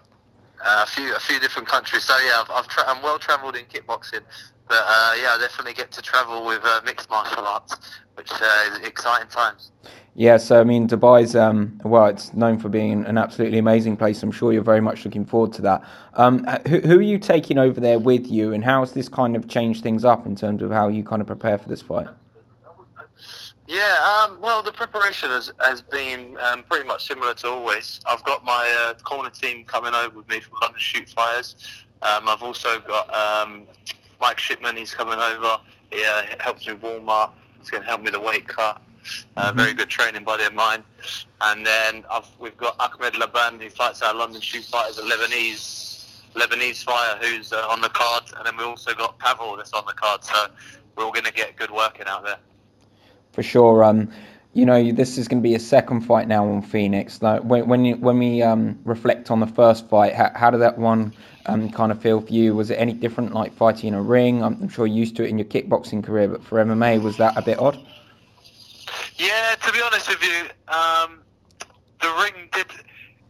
uh, 0.64 0.84
a 0.84 0.86
few 0.86 1.14
a 1.16 1.18
few 1.18 1.40
different 1.40 1.66
countries. 1.66 2.04
So 2.04 2.16
yeah, 2.18 2.40
I've, 2.44 2.50
I've 2.50 2.68
tra- 2.68 2.84
I'm 2.86 3.02
well 3.02 3.18
travelled 3.18 3.56
in 3.56 3.64
kickboxing. 3.64 4.22
But 4.68 4.82
uh, 4.86 5.14
yeah, 5.20 5.34
I 5.34 5.38
definitely 5.40 5.74
get 5.74 5.90
to 5.92 6.02
travel 6.02 6.46
with 6.46 6.62
mixed 6.84 7.10
martial 7.10 7.44
arts, 7.44 7.76
which 8.14 8.30
is 8.30 8.78
exciting 8.84 9.28
times. 9.28 9.72
Yeah, 10.14 10.36
so 10.36 10.60
I 10.60 10.64
mean, 10.64 10.88
Dubai's 10.88 11.34
um, 11.34 11.80
well, 11.84 12.06
it's 12.06 12.34
known 12.34 12.58
for 12.58 12.68
being 12.68 13.04
an 13.06 13.16
absolutely 13.16 13.58
amazing 13.58 13.96
place. 13.96 14.22
I'm 14.22 14.30
sure 14.30 14.52
you're 14.52 14.62
very 14.62 14.82
much 14.82 15.06
looking 15.06 15.24
forward 15.24 15.54
to 15.54 15.62
that. 15.62 15.84
Um, 16.14 16.44
who, 16.68 16.80
who 16.80 16.98
are 16.98 17.02
you 17.02 17.18
taking 17.18 17.56
over 17.56 17.80
there 17.80 17.98
with 17.98 18.26
you, 18.26 18.52
and 18.52 18.62
how 18.62 18.80
has 18.80 18.92
this 18.92 19.08
kind 19.08 19.34
of 19.36 19.48
changed 19.48 19.82
things 19.82 20.04
up 20.04 20.26
in 20.26 20.36
terms 20.36 20.60
of 20.62 20.70
how 20.70 20.88
you 20.88 21.02
kind 21.02 21.22
of 21.22 21.26
prepare 21.26 21.56
for 21.56 21.68
this 21.68 21.80
fight? 21.80 22.08
Yeah, 23.66 24.26
um, 24.28 24.38
well, 24.42 24.62
the 24.62 24.72
preparation 24.72 25.30
has, 25.30 25.50
has 25.60 25.80
been 25.80 26.36
um, 26.42 26.62
pretty 26.64 26.86
much 26.86 27.06
similar 27.06 27.32
to 27.34 27.48
always. 27.48 28.00
I've 28.04 28.22
got 28.24 28.44
my 28.44 28.90
uh, 28.90 28.94
corner 29.02 29.30
team 29.30 29.64
coming 29.64 29.94
over 29.94 30.16
with 30.16 30.28
me 30.28 30.40
from 30.40 30.58
London 30.60 30.78
Shoot 30.78 31.08
Fighters. 31.08 31.56
Um, 32.02 32.28
I've 32.28 32.42
also 32.42 32.80
got 32.80 33.14
um, 33.14 33.62
Mike 34.20 34.38
Shipman, 34.38 34.76
he's 34.76 34.92
coming 34.92 35.18
over. 35.18 35.58
He 35.90 36.04
uh, 36.04 36.22
helps 36.38 36.66
me 36.66 36.74
warm 36.74 37.08
up. 37.08 37.38
He's 37.60 37.70
going 37.70 37.82
to 37.82 37.88
help 37.88 38.02
me 38.02 38.10
the 38.10 38.20
weight 38.20 38.46
cut. 38.46 38.82
Uh, 39.36 39.52
very 39.54 39.74
good 39.74 39.88
training 39.88 40.24
buddy 40.24 40.44
of 40.44 40.54
mine. 40.54 40.82
And 41.40 41.66
then 41.66 42.04
I've, 42.10 42.28
we've 42.38 42.56
got 42.56 42.76
Ahmed 42.78 43.16
Laban, 43.16 43.60
who 43.60 43.70
fights 43.70 44.02
our 44.02 44.14
London 44.14 44.40
Shoot 44.40 44.64
Fighters, 44.64 44.98
a 44.98 45.02
Lebanese 45.02 45.90
Lebanese 46.34 46.82
fighter 46.82 47.26
who's 47.26 47.52
uh, 47.52 47.66
on 47.68 47.80
the 47.80 47.88
card. 47.90 48.24
And 48.36 48.46
then 48.46 48.56
we 48.56 48.64
also 48.64 48.94
got 48.94 49.18
Pavel 49.18 49.56
that's 49.56 49.72
on 49.72 49.84
the 49.86 49.92
card. 49.92 50.24
So 50.24 50.46
we're 50.96 51.04
all 51.04 51.12
going 51.12 51.26
to 51.26 51.32
get 51.32 51.56
good 51.56 51.70
working 51.70 52.06
out 52.06 52.24
there. 52.24 52.38
For 53.32 53.42
sure. 53.42 53.84
Um, 53.84 54.10
you 54.54 54.66
know, 54.66 54.92
this 54.92 55.16
is 55.16 55.28
going 55.28 55.42
to 55.42 55.48
be 55.48 55.54
a 55.54 55.60
second 55.60 56.02
fight 56.02 56.28
now 56.28 56.46
on 56.46 56.60
Phoenix. 56.60 57.22
Like 57.22 57.42
when 57.42 57.66
when 57.68 57.84
you, 57.84 57.96
when 57.96 58.18
we 58.18 58.42
um, 58.42 58.78
reflect 58.84 59.30
on 59.30 59.40
the 59.40 59.46
first 59.46 59.88
fight, 59.88 60.14
how, 60.14 60.30
how 60.34 60.50
did 60.50 60.60
that 60.60 60.78
one 60.78 61.14
um, 61.46 61.70
kind 61.70 61.90
of 61.90 62.00
feel 62.02 62.20
for 62.20 62.32
you? 62.32 62.54
Was 62.54 62.70
it 62.70 62.74
any 62.74 62.92
different, 62.92 63.32
like 63.32 63.54
fighting 63.54 63.88
in 63.88 63.94
a 63.94 64.02
ring? 64.02 64.42
I'm, 64.42 64.58
I'm 64.60 64.68
sure 64.68 64.86
you're 64.86 64.98
used 64.98 65.16
to 65.16 65.24
it 65.24 65.30
in 65.30 65.38
your 65.38 65.46
kickboxing 65.46 66.04
career, 66.04 66.28
but 66.28 66.44
for 66.44 66.62
MMA, 66.62 67.02
was 67.02 67.16
that 67.16 67.36
a 67.36 67.42
bit 67.42 67.58
odd? 67.58 67.78
Yeah, 69.16 69.54
to 69.62 69.72
be 69.72 69.80
honest 69.82 70.08
with 70.08 70.22
you, 70.22 70.44
um, 70.72 71.20
the 72.00 72.08
ring 72.22 72.48
did 72.52 72.66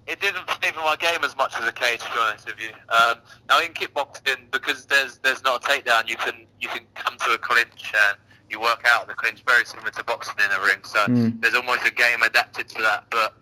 it 0.06 0.20
didn't 0.20 0.50
favour 0.60 0.80
my 0.80 0.96
game 0.96 1.22
as 1.22 1.36
much 1.36 1.54
as 1.58 1.66
a 1.66 1.72
cage. 1.72 2.00
To 2.00 2.06
be 2.06 2.18
honest 2.20 2.46
with 2.46 2.60
you, 2.60 2.70
um, 2.88 3.18
now 3.48 3.60
in 3.60 3.72
kickboxing, 3.72 4.50
because 4.50 4.86
there's 4.86 5.18
there's 5.18 5.42
not 5.44 5.64
a 5.64 5.68
takedown, 5.68 6.08
you 6.08 6.16
can 6.16 6.46
you 6.60 6.68
can 6.68 6.82
come 6.94 7.16
to 7.18 7.32
a 7.32 7.38
clinch 7.38 7.92
and 8.08 8.18
you 8.50 8.60
work 8.60 8.82
out 8.86 9.06
the 9.06 9.14
clinch, 9.14 9.42
very 9.46 9.64
similar 9.64 9.90
to 9.90 10.04
boxing 10.04 10.34
in 10.44 10.50
a 10.50 10.60
ring. 10.64 10.78
So 10.84 11.06
Mm. 11.08 11.40
there's 11.40 11.54
almost 11.54 11.86
a 11.86 11.90
game 11.92 12.22
adapted 12.22 12.68
to 12.70 12.82
that. 12.82 13.04
But 13.10 13.34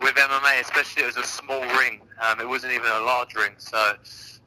with 0.00 0.16
MMA, 0.16 0.60
especially, 0.60 1.04
it 1.04 1.06
was 1.06 1.16
a 1.16 1.24
small 1.24 1.60
ring. 1.78 2.00
Um, 2.20 2.40
it 2.40 2.48
wasn't 2.48 2.72
even 2.74 2.90
a 2.90 3.00
large 3.00 3.34
ring. 3.34 3.54
So 3.58 3.94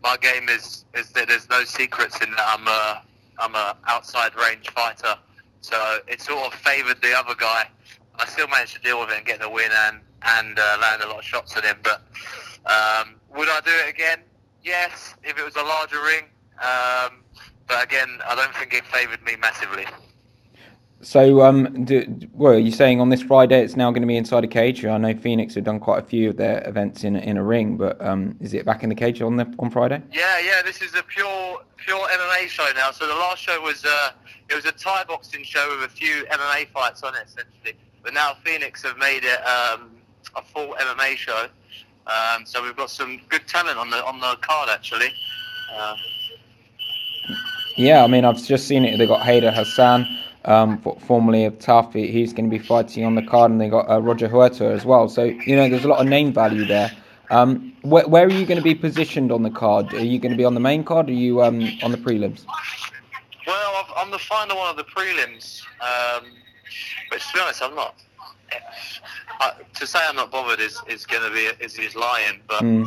my 0.04 0.18
game 0.18 0.50
is 0.50 0.86
is 0.94 1.10
that 1.12 1.28
there's 1.28 1.50
no 1.50 1.64
secrets 1.64 2.20
in 2.22 2.32
that 2.32 2.46
I'm 2.60 2.68
a 2.68 3.02
I'm 3.40 3.56
a 3.56 3.76
outside 3.88 4.36
range 4.36 4.70
fighter. 4.70 5.16
So 5.62 6.00
it 6.08 6.22
sort 6.22 6.46
of 6.46 6.54
favoured 6.60 7.02
the 7.02 7.18
other 7.18 7.36
guy. 7.36 7.70
I 8.16 8.26
still 8.26 8.48
managed 8.48 8.74
to 8.74 8.82
deal 8.82 9.00
with 9.00 9.10
it 9.12 9.18
and 9.18 9.26
get 9.26 9.40
the 9.40 9.50
win 9.50 9.72
and 9.88 10.02
and 10.24 10.60
uh, 10.60 10.78
land 10.82 11.02
a 11.02 11.08
lot 11.08 11.20
of 11.20 11.24
shots 11.24 11.56
at 11.58 11.64
him. 11.64 11.78
But 11.84 12.02
um, 12.66 13.16
would 13.36 13.50
I 13.50 13.62
do 13.62 13.72
it 13.72 13.90
again? 13.90 14.20
Yes, 14.64 15.16
if 15.24 15.38
it 15.40 15.44
was 15.44 15.56
a 15.56 15.64
larger 15.64 16.02
ring. 16.02 16.26
Um, 16.62 17.24
but 17.68 17.84
again, 17.84 18.20
I 18.28 18.36
don't 18.36 18.54
think 18.56 18.74
it 18.74 18.86
favoured 18.86 19.24
me 19.24 19.36
massively. 19.38 19.86
So, 21.04 21.42
um, 21.42 21.86
do, 21.86 22.06
well, 22.34 22.60
you're 22.60 22.72
saying 22.72 23.02
on 23.02 23.10
this 23.10 23.22
Friday 23.24 23.64
it's 23.64 23.76
now 23.76 23.90
going 23.92 24.02
to 24.02 24.08
be 24.08 24.18
inside 24.18 24.44
a 24.44 24.48
cage. 24.48 24.86
I 24.86 24.98
know 24.98 25.16
Phoenix 25.16 25.56
have 25.56 25.64
done 25.64 25.80
quite 25.80 26.00
a 26.04 26.06
few 26.06 26.30
of 26.30 26.38
their 26.38 26.68
events 26.68 27.04
in 27.04 27.16
in 27.16 27.38
a 27.38 27.44
ring, 27.44 27.78
but 27.78 28.00
um, 28.06 28.36
is 28.40 28.54
it 28.54 28.66
back 28.66 28.84
in 28.84 28.90
the 28.90 28.96
cage 28.96 29.22
on 29.22 29.36
the 29.36 29.52
on 29.60 29.70
Friday? 29.72 30.02
Yeah, 30.12 30.40
yeah. 30.40 30.62
This 30.64 30.82
is 30.82 30.94
a 30.96 31.04
pure 31.04 31.62
pure 31.78 32.08
MMA 32.08 32.48
show 32.48 32.70
now. 32.76 32.92
So 32.92 33.08
the 33.08 33.16
last 33.16 33.42
show 33.42 33.60
was 33.62 33.84
uh, 33.84 34.12
it 34.50 34.56
was 34.56 34.66
a 34.66 34.72
Thai 34.72 35.04
boxing 35.06 35.44
show 35.44 35.76
with 35.76 35.90
a 35.90 35.94
few 35.94 36.26
MMA 36.32 36.68
fights 36.70 37.04
on 37.04 37.16
it 37.16 37.24
essentially. 37.26 37.76
but 38.04 38.14
now 38.14 38.36
Phoenix 38.44 38.84
have 38.84 38.98
made 38.98 39.24
it 39.24 39.40
um, 39.46 39.92
a 40.36 40.42
full 40.42 40.76
MMA 40.80 41.16
show. 41.16 41.48
Um, 42.08 42.46
so 42.46 42.64
we've 42.64 42.76
got 42.76 42.90
some 42.90 43.22
good 43.30 43.48
talent 43.48 43.78
on 43.78 43.90
the 43.90 44.06
on 44.06 44.20
the 44.20 44.36
card 44.42 44.70
actually. 44.70 45.14
Um, 45.78 45.98
Yeah, 47.78 48.04
I 48.04 48.08
mean, 48.08 48.26
I've 48.26 48.44
just 48.44 48.68
seen 48.68 48.86
it. 48.86 48.98
They 48.98 49.08
got 49.08 49.22
Hayder 49.24 49.52
Hassan, 49.52 50.06
um, 50.46 50.82
formerly 51.02 51.46
of 51.46 51.60
TUF. 51.60 51.94
He's 51.94 52.34
going 52.34 52.50
to 52.50 52.58
be 52.58 52.64
fighting 52.64 53.06
on 53.06 53.16
the 53.16 53.22
card, 53.22 53.52
and 53.52 53.60
they 53.62 53.70
got 53.70 53.90
uh, 53.90 54.02
Roger 54.02 54.28
Huerta 54.28 54.72
as 54.72 54.86
well. 54.86 55.10
So 55.10 55.24
you 55.24 55.56
know, 55.56 55.70
there's 55.70 55.86
a 55.86 55.88
lot 55.88 56.00
of 56.00 56.08
name 56.08 56.34
value 56.34 56.66
there. 56.66 56.92
Um, 57.30 57.74
where, 57.82 58.08
where 58.08 58.26
are 58.26 58.32
you 58.32 58.46
going 58.46 58.58
to 58.58 58.64
be 58.64 58.76
positioned 58.76 59.32
on 59.32 59.44
the 59.44 59.50
card? 59.50 59.94
Are 59.94 60.04
you 60.04 60.20
going 60.20 60.34
to 60.34 60.38
be 60.38 60.44
on 60.44 60.54
the 60.54 60.60
main 60.60 60.84
card? 60.84 61.08
Or 61.10 61.14
are 61.14 61.16
you 61.16 61.42
um, 61.42 61.62
on 61.82 61.92
the 61.92 61.98
prelims? 61.98 62.46
well, 63.48 63.86
I'm 63.98 64.12
the 64.12 64.20
final 64.20 64.58
one 64.58 64.70
of 64.70 64.78
the 64.78 64.84
prelims, 64.84 65.62
um, 65.82 66.26
but 67.10 67.20
to 67.20 67.34
be 67.34 67.40
honest, 67.40 67.62
I'm 67.62 67.76
not. 67.76 67.96
I, 69.40 69.54
to 69.76 69.88
say 69.88 70.00
I'm 70.08 70.18
not 70.18 70.30
bothered 70.30 70.60
is, 70.60 70.82
is 70.88 71.06
going 71.06 71.24
to 71.28 71.34
be 71.34 71.64
is, 71.64 71.80
is 71.80 71.96
lying, 71.96 72.42
but 72.48 72.62
Mm. 72.64 72.86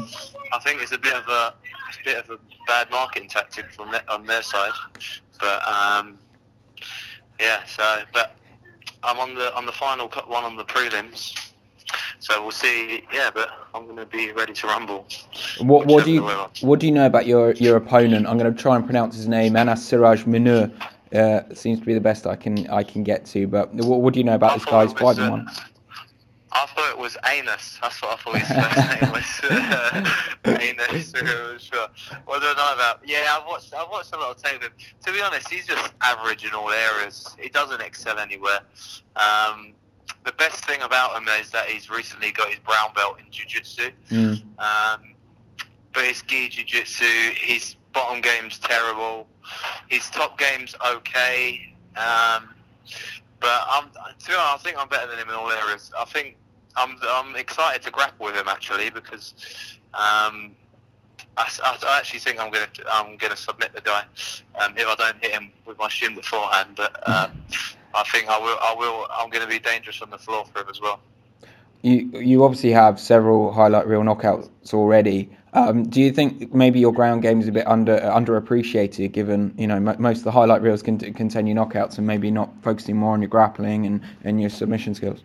I 0.53 0.59
think 0.61 0.83
it's 0.83 0.93
a 0.93 0.99
bit 0.99 1.15
of 1.15 1.27
a 1.27 1.55
a 2.01 2.05
bit 2.05 2.17
of 2.19 2.31
a 2.31 2.39
bad 2.67 2.91
marketing 2.91 3.29
tactic 3.29 3.73
from 3.73 3.91
their, 3.91 4.03
on 4.09 4.27
their 4.27 4.43
side. 4.43 4.73
But 5.41 5.67
um, 5.67 6.19
yeah, 7.41 7.65
so 7.65 8.03
but 8.13 8.37
I'm 9.03 9.19
on 9.19 9.35
the 9.35 9.55
on 9.55 9.67
the 9.67 9.73
final 9.73 10.09
one 10.27 10.45
on 10.45 10.57
the 10.57 10.65
prelims, 10.65 11.53
so 12.19 12.43
we'll 12.43 12.51
see. 12.51 13.05
Yeah, 13.13 13.31
but 13.33 13.51
I'm 13.75 13.85
going 13.85 13.97
to 13.97 14.07
be 14.07 14.33
ready 14.33 14.53
to 14.53 14.67
rumble. 14.67 15.07
What, 15.59 15.87
what 15.87 16.05
do 16.05 16.13
you 16.13 16.23
what 16.61 16.81
do 16.81 16.87
you 16.87 16.93
know 16.93 17.07
about 17.07 17.27
your, 17.27 17.53
your 17.55 17.77
opponent? 17.77 18.27
I'm 18.27 18.39
going 18.39 18.53
to 18.53 18.63
try 18.63 18.77
and 18.77 18.85
pronounce 18.85 19.17
his 19.17 19.29
name. 19.29 19.57
Anas 19.57 19.85
Siraj 19.85 20.25
Minur 20.25 20.73
uh, 21.15 21.55
seems 21.55 21.81
to 21.81 21.87
be 21.87 21.95
the 21.95 22.01
best 22.01 22.27
I 22.27 22.37
can 22.37 22.69
I 22.69 22.83
can 22.83 23.03
get 23.03 23.27
to. 23.27 23.47
But 23.47 23.73
what, 23.75 24.01
what 24.01 24.15
do 24.15 24.21
you 24.21 24.25
know 24.25 24.35
about 24.35 24.53
I 24.53 24.55
this 24.55 24.65
guy's 24.65 24.93
fighting 24.93 25.25
uh, 25.25 25.31
one? 25.31 25.49
I 26.55 26.67
thought 26.67 26.91
it 26.91 26.99
was 26.99 27.17
Anus. 27.27 27.79
That's 27.83 28.01
what 28.01 28.13
I 28.13 28.17
thought 28.23 28.39
his 28.39 28.49
first 28.49 28.77
name 29.03 29.11
was. 29.11 29.41
Anus. 30.45 31.13
sure. 31.65 31.89
What 32.27 32.41
do 32.41 32.47
I 32.47 32.55
know 32.57 32.75
about? 32.75 33.01
Yeah, 33.05 33.37
I've 33.37 33.47
watched. 33.47 33.75
I've 33.75 33.91
watched 33.91 34.15
a 34.15 34.19
lot 34.19 34.37
of 34.37 34.43
tape 34.43 34.57
of 34.57 34.63
him. 34.63 34.73
To 35.05 35.13
be 35.13 35.21
honest, 35.21 35.49
he's 35.49 35.67
just 35.67 35.93
average 36.01 36.45
in 36.45 36.53
all 36.55 36.71
areas. 36.71 37.35
He 37.41 37.49
doesn't 37.49 37.81
excel 37.81 38.19
anywhere. 38.19 38.61
Um, 39.17 39.73
the 40.25 40.33
best 40.33 40.65
thing 40.65 40.81
about 40.83 41.17
him 41.17 41.29
is 41.41 41.51
that 41.51 41.67
he's 41.67 41.91
recently 41.91 42.31
got 42.31 42.49
his 42.49 42.59
brown 42.61 42.93
belt 42.95 43.19
in 43.19 43.31
jiu-jitsu. 43.31 43.91
Mm. 44.11 44.43
Um, 44.59 45.15
but 45.93 46.05
his 46.05 46.23
gi 46.23 46.49
jiu-jitsu, 46.49 47.05
his 47.37 47.77
bottom 47.93 48.21
game's 48.21 48.59
terrible. 48.59 49.27
His 49.89 50.09
top 50.11 50.39
game's 50.39 50.75
okay. 50.87 51.75
Um, 51.97 52.55
but 53.41 53.67
I'm, 53.69 53.91
to 53.91 54.29
be 54.29 54.35
honest, 54.35 54.39
I 54.39 54.59
think 54.63 54.79
I'm 54.79 54.89
better 54.89 55.09
than 55.09 55.19
him 55.19 55.29
in 55.29 55.35
all 55.35 55.51
areas. 55.51 55.91
I 55.99 56.05
think 56.05 56.37
I'm, 56.77 56.97
I'm 57.03 57.37
excited 57.37 57.83
to 57.83 57.91
grapple 57.91 58.27
with 58.27 58.35
him 58.37 58.49
actually 58.49 58.91
because 58.91 59.35
um, 59.95 60.53
I, 61.37 61.49
I- 61.65 61.79
I 61.87 61.99
actually 61.99 62.21
think 62.21 62.41
I'm 62.41 62.51
gonna 62.51 62.69
I'm 62.91 63.17
gonna 63.17 63.37
submit 63.37 63.73
the 63.75 63.81
guy 63.81 64.05
um, 64.61 64.75
if 64.77 64.87
I 64.87 64.95
don't 64.97 65.23
hit 65.23 65.33
him 65.33 65.51
with 65.67 65.79
my 65.79 65.89
shin 65.89 66.15
beforehand. 66.15 66.71
But 66.77 67.09
um, 67.09 67.31
I 67.95 68.03
think 68.05 68.29
I 68.29 68.39
will 68.39 68.59
I 68.61 68.75
will 68.77 69.07
I'm 69.17 69.31
gonna 69.31 69.47
be 69.47 69.59
dangerous 69.59 70.03
on 70.03 70.11
the 70.11 70.19
floor 70.19 70.45
for 70.53 70.61
him 70.61 70.69
as 70.71 70.81
well. 70.81 71.01
You 71.83 72.09
you 72.19 72.45
obviously 72.45 72.71
have 72.73 72.99
several 72.99 73.53
highlight 73.53 73.87
reel 73.87 74.03
knockouts 74.03 74.73
already. 74.73 75.31
Um, 75.53 75.85
do 75.89 76.01
you 76.01 76.11
think 76.11 76.53
maybe 76.53 76.81
your 76.81 76.93
ground 76.93 77.23
game 77.23 77.41
is 77.41 77.47
a 77.47 77.53
bit 77.53 77.67
under 77.69 77.99
underappreciated, 78.01 79.13
given 79.13 79.55
you 79.57 79.67
know 79.69 79.79
mo 79.79 79.95
most 79.99 80.19
of 80.19 80.25
the 80.25 80.33
highlight 80.33 80.63
reels 80.63 80.83
can 80.83 80.99
contain 80.99 81.47
your 81.47 81.57
knockouts 81.57 81.99
and 81.99 82.07
maybe 82.07 82.31
not 82.31 82.51
focusing 82.63 82.97
more 82.97 83.13
on 83.13 83.23
your 83.23 83.29
grappling 83.29 83.87
and, 83.87 84.01
and 84.25 84.41
your 84.41 84.51
submission 84.51 84.95
skills? 84.95 85.23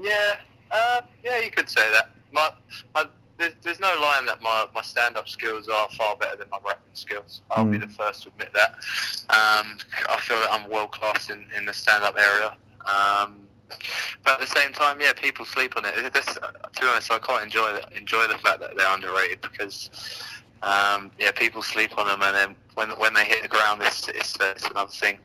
Yeah, 0.00 0.36
uh, 0.70 1.00
yeah, 1.24 1.40
you 1.40 1.50
could 1.50 1.68
say 1.68 1.90
that. 1.92 2.10
My, 2.32 2.50
my, 2.94 3.04
there's, 3.38 3.54
there's 3.62 3.80
no 3.80 3.94
lying 4.00 4.26
that 4.26 4.40
my, 4.42 4.66
my 4.74 4.82
stand-up 4.82 5.28
skills 5.28 5.68
are 5.68 5.88
far 5.90 6.16
better 6.16 6.36
than 6.36 6.48
my 6.50 6.58
grappling 6.62 6.94
skills. 6.94 7.42
I'll 7.50 7.64
be 7.64 7.78
Mm. 7.78 7.88
the 7.88 7.94
first 7.94 8.22
to 8.22 8.28
admit 8.28 8.52
that. 8.54 8.74
Um, 9.30 9.78
I 10.08 10.18
feel 10.20 10.38
that 10.40 10.50
I'm 10.52 10.68
world 10.70 10.92
class 10.92 11.30
in, 11.30 11.44
in 11.56 11.64
the 11.64 11.72
stand-up 11.72 12.16
area. 12.18 12.56
Um, 12.86 13.40
but 14.24 14.34
at 14.34 14.40
the 14.40 14.46
same 14.46 14.72
time, 14.72 15.00
yeah, 15.00 15.12
people 15.12 15.44
sleep 15.44 15.76
on 15.76 15.84
it. 15.84 16.12
This, 16.12 16.26
to 16.26 16.80
be 16.80 16.86
honest, 16.86 17.10
I 17.12 17.18
quite 17.18 17.42
enjoy 17.44 17.68
it, 17.76 17.86
enjoy 17.96 18.26
the 18.26 18.38
fact 18.38 18.60
that 18.60 18.76
they're 18.76 18.92
underrated 18.94 19.40
because, 19.42 19.90
um, 20.62 21.10
yeah, 21.18 21.30
people 21.30 21.62
sleep 21.62 21.96
on 21.96 22.06
them, 22.06 22.20
and 22.22 22.34
then 22.34 22.56
when 22.74 22.90
when 22.98 23.14
they 23.14 23.24
hit 23.24 23.42
the 23.42 23.48
ground, 23.48 23.80
it's 23.82 24.08
it's, 24.08 24.36
it's 24.40 24.64
another 24.68 24.90
thing. 24.90 25.18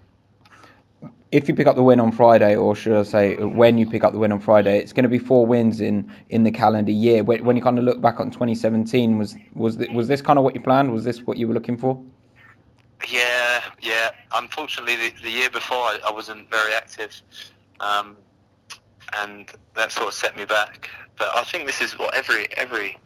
If 1.36 1.50
you 1.50 1.54
pick 1.54 1.68
up 1.68 1.76
the 1.76 1.84
win 1.84 2.00
on 2.00 2.14
Friday, 2.14 2.56
or 2.56 2.78
should 2.78 2.98
I 2.98 3.04
say, 3.04 3.36
when 3.36 3.78
you 3.78 3.90
pick 3.90 4.06
up 4.06 4.14
the 4.14 4.20
win 4.20 4.32
on 4.32 4.40
Friday, 4.40 4.80
it's 4.80 4.94
going 4.94 5.04
to 5.04 5.10
be 5.10 5.20
four 5.20 5.46
wins 5.46 5.82
in, 5.82 6.10
in 6.30 6.44
the 6.44 6.52
calendar 6.52 6.94
year. 6.94 7.26
When, 7.26 7.58
you 7.58 7.62
kind 7.62 7.78
of 7.78 7.84
look 7.84 8.00
back 8.00 8.22
on 8.22 8.32
2017, 8.32 9.18
was 9.18 9.36
was 9.54 9.76
th- 9.76 9.92
was 9.92 10.08
this 10.08 10.22
kind 10.22 10.40
of 10.40 10.46
what 10.46 10.56
you 10.56 10.62
planned? 10.62 10.94
Was 10.94 11.04
this 11.04 11.24
what 11.24 11.36
you 11.36 11.50
were 11.50 11.54
looking 11.54 11.76
for? 11.76 12.02
Yeah, 13.10 13.62
yeah. 13.82 14.12
Unfortunately, 14.34 14.96
the, 14.96 15.12
the 15.24 15.30
year 15.30 15.50
before 15.50 15.76
I, 15.76 16.00
I 16.08 16.12
wasn't 16.12 16.50
very 16.50 16.74
active, 16.74 17.22
um, 17.82 18.16
and 19.18 19.52
that 19.76 19.92
sort 19.92 20.08
of 20.08 20.14
set 20.14 20.38
me 20.38 20.46
back. 20.46 20.90
But 21.18 21.36
I 21.36 21.44
think 21.44 21.66
this 21.66 21.82
is 21.82 22.00
what 22.00 22.16
every 22.16 22.48
every 22.56 22.98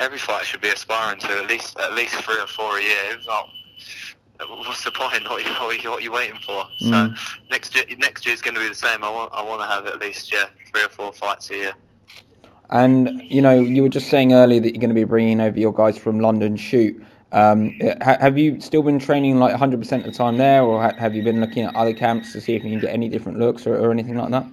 every 0.00 0.18
fight 0.18 0.44
should 0.46 0.62
be 0.62 0.70
aspiring 0.70 1.20
to 1.20 1.28
at 1.28 1.46
least 1.46 1.78
at 1.78 1.94
least 1.94 2.14
three 2.16 2.40
or 2.40 2.48
four 2.48 2.78
a 2.78 2.82
year. 2.82 3.02
If 3.12 3.24
not, 3.24 3.48
what's 4.46 4.84
the 4.84 4.90
point? 4.90 5.28
What 5.28 5.44
are 5.44 5.48
you, 5.48 5.54
what 5.54 5.62
are 5.62 5.74
you, 5.74 5.90
what 5.90 5.98
are 5.98 6.02
you 6.02 6.12
waiting 6.12 6.38
for? 6.44 6.64
Mm. 6.82 7.16
So 7.16 7.34
next 7.50 7.74
year 7.74 7.84
next 7.98 8.24
year 8.24 8.34
is 8.34 8.42
going 8.42 8.54
to 8.54 8.60
be 8.60 8.68
the 8.68 8.74
same. 8.74 9.02
I 9.02 9.10
want 9.10 9.32
I 9.32 9.42
want 9.42 9.60
to 9.62 9.66
have 9.66 9.86
at 9.86 10.00
least 10.00 10.32
yeah 10.32 10.46
three 10.72 10.84
or 10.84 10.88
four 10.88 11.12
fights 11.12 11.50
a 11.50 11.56
year. 11.56 11.72
And 12.70 13.22
you 13.22 13.40
know, 13.40 13.58
you 13.58 13.82
were 13.82 13.88
just 13.88 14.08
saying 14.08 14.32
earlier 14.32 14.60
that 14.60 14.72
you're 14.72 14.80
going 14.80 14.90
to 14.90 14.94
be 14.94 15.04
bringing 15.04 15.40
over 15.40 15.58
your 15.58 15.72
guys 15.72 15.96
from 15.98 16.20
London 16.20 16.56
shoot. 16.56 17.02
Um, 17.32 17.70
have 18.00 18.38
you 18.38 18.58
still 18.60 18.82
been 18.82 18.98
training 18.98 19.38
like 19.38 19.54
100% 19.54 19.98
of 19.98 20.04
the 20.04 20.12
time 20.12 20.38
there, 20.38 20.62
or 20.62 20.82
have 20.82 21.14
you 21.14 21.22
been 21.22 21.40
looking 21.40 21.64
at 21.64 21.74
other 21.76 21.92
camps 21.92 22.32
to 22.32 22.40
see 22.40 22.54
if 22.54 22.64
you 22.64 22.70
can 22.70 22.80
get 22.80 22.92
any 22.92 23.10
different 23.10 23.38
looks 23.38 23.66
or, 23.66 23.76
or 23.76 23.90
anything 23.90 24.16
like 24.16 24.30
that? 24.30 24.46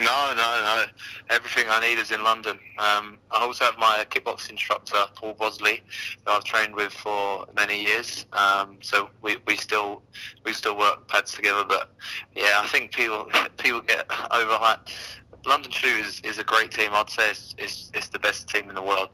No, 0.00 0.34
no, 0.34 0.34
no. 0.36 0.84
Everything 1.30 1.64
I 1.68 1.80
need 1.80 1.98
is 1.98 2.10
in 2.10 2.22
London. 2.22 2.58
Um, 2.78 3.18
I 3.30 3.42
also 3.42 3.64
have 3.64 3.78
my 3.78 4.06
kickboxing 4.08 4.52
instructor, 4.52 4.96
Paul 5.14 5.34
Bosley, 5.34 5.82
who 6.24 6.32
I've 6.32 6.44
trained 6.44 6.74
with 6.74 6.92
for 6.92 7.46
many 7.54 7.82
years. 7.84 8.24
Um, 8.32 8.78
so 8.80 9.10
we, 9.20 9.36
we 9.46 9.56
still 9.56 10.02
we 10.44 10.52
still 10.52 10.76
work 10.76 11.06
pads 11.08 11.32
together. 11.32 11.64
But 11.68 11.90
yeah, 12.34 12.60
I 12.62 12.66
think 12.68 12.92
people 12.92 13.28
people 13.58 13.80
get 13.82 14.08
overhyped. 14.08 14.90
London 15.46 15.70
Shoe 15.70 15.88
is, 15.88 16.20
is 16.20 16.38
a 16.38 16.44
great 16.44 16.70
team. 16.70 16.90
I'd 16.92 17.10
say 17.10 17.30
it's, 17.30 17.54
it's, 17.58 17.90
it's 17.94 18.08
the 18.08 18.18
best 18.18 18.48
team 18.48 18.68
in 18.68 18.74
the 18.74 18.82
world. 18.82 19.08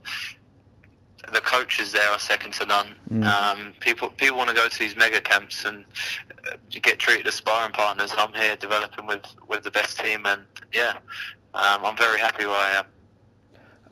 The 1.33 1.40
coaches 1.40 1.92
there 1.92 2.11
are 2.11 2.18
second 2.18 2.53
to 2.55 2.66
none. 2.66 2.94
Mm. 3.11 3.24
Um, 3.24 3.72
people 3.81 4.11
people 4.11 4.37
want 4.37 4.50
to 4.50 4.55
go 4.55 4.68
to 4.68 4.79
these 4.79 4.94
mega 4.94 5.22
camps 5.22 5.64
and 5.64 5.87
uh, 6.46 6.57
get 6.70 6.98
treated 6.98 7.27
as 7.27 7.35
sparring 7.35 7.72
partners. 7.72 8.12
I'm 8.18 8.33
here 8.35 8.57
developing 8.57 9.07
with, 9.07 9.24
with 9.48 9.64
the 9.64 9.70
best 9.70 9.98
team, 9.98 10.27
and 10.27 10.42
yeah, 10.74 10.98
um, 11.55 11.85
I'm 11.85 11.97
very 11.97 12.19
happy 12.19 12.47
where 12.47 12.57
I 12.57 12.79
am. 12.79 12.85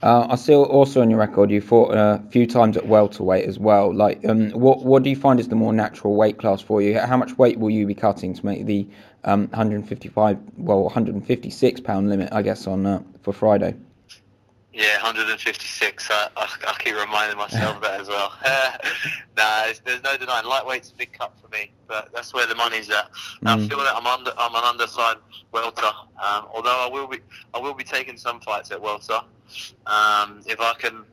Uh, 0.03 0.27
I 0.31 0.35
see 0.35 0.53
also 0.53 1.01
on 1.01 1.11
your 1.11 1.21
record 1.21 1.49
you 1.53 1.61
fought 1.61 1.95
a 1.95 2.21
few 2.31 2.45
times 2.45 2.77
at 2.77 2.89
welterweight 2.89 3.45
as 3.45 3.61
well. 3.61 3.95
Like, 3.95 4.25
um, 4.29 4.51
what 4.51 4.85
what 4.85 5.05
do 5.05 5.11
you 5.11 5.17
find 5.17 5.39
is 5.39 5.47
the 5.47 5.55
more 5.55 5.73
natural 5.73 6.17
weight 6.17 6.39
class 6.39 6.61
for 6.61 6.83
you? 6.83 6.99
How 6.99 7.17
much 7.17 7.39
weight 7.39 7.61
will 7.61 7.71
you 7.71 7.87
be 7.87 7.95
cutting 7.95 8.35
to 8.35 8.45
make 8.45 8.67
the 8.67 8.89
um, 9.23 9.43
155, 9.51 10.39
well, 10.57 10.83
156 10.83 11.81
pound 11.83 12.09
limit, 12.09 12.33
I 12.33 12.43
guess, 12.43 12.67
on 12.67 12.85
uh, 12.85 13.03
for 13.23 13.33
Friday? 13.33 13.77
Yeah, 14.75 14.95
156. 15.03 16.09
I, 16.11 16.29
I, 16.37 16.49
I 16.67 16.75
keep 16.79 16.95
reminding 16.95 17.37
myself 17.37 17.77
of 17.77 17.83
that 17.83 18.01
as 18.01 18.09
well. 18.09 18.33
nah, 19.37 19.65
it's, 19.67 19.81
there's 19.81 20.03
no 20.03 20.17
denying. 20.17 20.47
Lightweight's 20.47 20.93
a 20.93 20.95
big 20.95 21.13
cut 21.13 21.33
for 21.43 21.49
me, 21.49 21.73
but 21.87 22.09
that's 22.15 22.33
where 22.33 22.47
the 22.47 22.55
money's 22.55 22.89
at. 22.89 23.11
I 23.45 23.57
Mm. 23.57 23.69
feel 23.69 23.79
that 23.81 23.95
I'm 23.95 24.07
under. 24.07 24.33
I'm 24.39 24.55
an 24.55 24.63
underside 24.65 25.17
welter. 25.53 25.85
Um, 26.23 26.47
although 26.55 26.87
I 26.87 26.89
will 26.91 27.07
be, 27.07 27.19
I 27.53 27.59
will 27.59 27.75
be 27.75 27.85
taking 27.85 28.17
some 28.17 28.41
fights 28.41 28.71
at 28.71 28.81
welter. 28.81 29.21
Um, 29.87 30.41
if 30.47 30.59
I 30.59 30.73
can, 30.79 31.05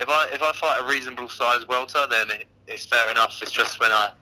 if 0.00 0.08
I 0.08 0.28
if 0.32 0.40
I 0.42 0.52
fight 0.52 0.80
a 0.80 0.86
reasonable 0.86 1.28
size 1.28 1.68
welter, 1.68 2.06
then 2.08 2.30
it, 2.30 2.46
it's 2.66 2.86
fair 2.86 3.10
enough. 3.10 3.38
It's 3.42 3.52
just 3.52 3.80
when 3.80 3.92
I 3.92 4.12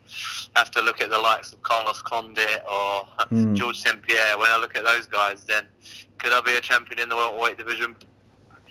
have 0.56 0.72
to 0.72 0.82
look 0.82 1.00
at 1.00 1.10
the 1.10 1.18
likes 1.18 1.52
of 1.52 1.62
Carlos 1.62 2.02
Condit 2.02 2.64
or 2.68 3.06
Mm. 3.30 3.54
George 3.54 3.78
St 3.80 4.02
Pierre. 4.02 4.36
When 4.38 4.50
I 4.50 4.56
look 4.58 4.76
at 4.76 4.84
those 4.84 5.06
guys, 5.06 5.44
then 5.44 5.64
could 6.18 6.32
I 6.32 6.40
be 6.40 6.56
a 6.56 6.60
champion 6.60 6.98
in 6.98 7.08
the 7.08 7.16
welterweight 7.16 7.58
division? 7.58 7.94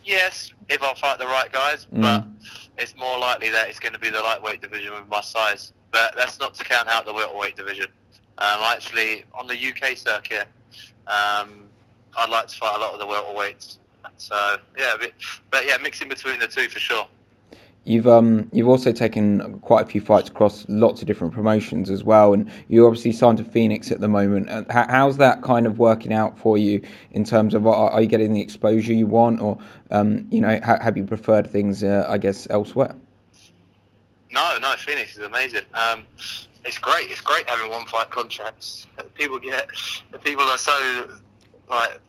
Yes, 0.05 0.51
if 0.69 0.83
I 0.83 0.93
fight 0.93 1.17
the 1.17 1.25
right 1.25 1.51
guys, 1.51 1.87
Mm. 1.93 2.01
but 2.01 2.23
it's 2.77 2.95
more 2.95 3.17
likely 3.17 3.49
that 3.49 3.67
it's 3.69 3.79
going 3.79 3.93
to 3.93 3.99
be 3.99 4.09
the 4.11 4.21
lightweight 4.21 4.61
division 4.61 4.93
with 4.93 5.07
my 5.09 5.21
size. 5.21 5.73
But 5.91 6.15
that's 6.15 6.39
not 6.39 6.53
to 6.55 6.63
count 6.63 6.87
out 6.87 7.05
the 7.05 7.13
welterweight 7.13 7.55
division. 7.55 7.87
Um, 8.37 8.61
actually, 8.63 9.25
on 9.33 9.47
the 9.47 9.55
UK 9.55 9.95
circuit, 9.97 10.47
um, 11.07 11.69
I'd 12.17 12.29
like 12.29 12.47
to 12.47 12.55
fight 12.55 12.75
a 12.75 12.79
lot 12.79 12.93
of 12.93 12.99
the 12.99 13.05
welterweights. 13.05 13.77
So 14.17 14.57
yeah, 14.77 14.93
but, 14.99 15.11
but 15.49 15.65
yeah, 15.65 15.77
mixing 15.81 16.07
between 16.07 16.39
the 16.39 16.47
two 16.47 16.69
for 16.69 16.79
sure. 16.79 17.07
You've 17.87 18.07
um 18.07 18.49
you've 18.51 18.67
also 18.67 18.91
taken 18.91 19.59
quite 19.59 19.83
a 19.83 19.85
few 19.87 20.01
fights 20.01 20.27
across 20.27 20.65
lots 20.67 21.01
of 21.01 21.07
different 21.07 21.33
promotions 21.33 21.91
as 21.91 22.03
well, 22.03 22.33
and 22.33 22.49
you 22.67 22.85
obviously 22.87 23.11
signed 23.11 23.37
to 23.37 23.43
Phoenix 23.43 23.91
at 23.91 23.99
the 23.99 24.07
moment. 24.07 24.49
Uh, 24.49 24.63
how's 24.89 25.17
that 25.17 25.43
kind 25.43 25.67
of 25.67 25.77
working 25.77 26.11
out 26.11 26.35
for 26.39 26.57
you 26.57 26.81
in 27.11 27.23
terms 27.23 27.53
of 27.53 27.67
are, 27.67 27.91
are 27.91 28.01
you 28.01 28.07
getting 28.07 28.33
the 28.33 28.41
exposure 28.41 28.91
you 28.91 29.05
want, 29.05 29.39
or 29.39 29.59
um 29.91 30.27
you 30.31 30.41
know 30.41 30.59
ha, 30.63 30.77
have 30.81 30.97
you 30.97 31.05
preferred 31.05 31.49
things 31.49 31.83
uh, 31.83 32.05
I 32.07 32.17
guess 32.17 32.47
elsewhere? 32.49 32.95
No, 34.31 34.57
no, 34.61 34.73
Phoenix 34.77 35.17
is 35.17 35.23
amazing. 35.23 35.63
Um, 35.73 36.03
it's 36.65 36.77
great. 36.77 37.09
It's 37.09 37.21
great 37.21 37.47
having 37.49 37.71
one 37.71 37.85
fight 37.85 38.09
contracts. 38.09 38.87
People 39.13 39.39
get 39.39 39.69
people 40.23 40.43
are 40.43 40.57
so 40.57 41.09
like 41.69 41.99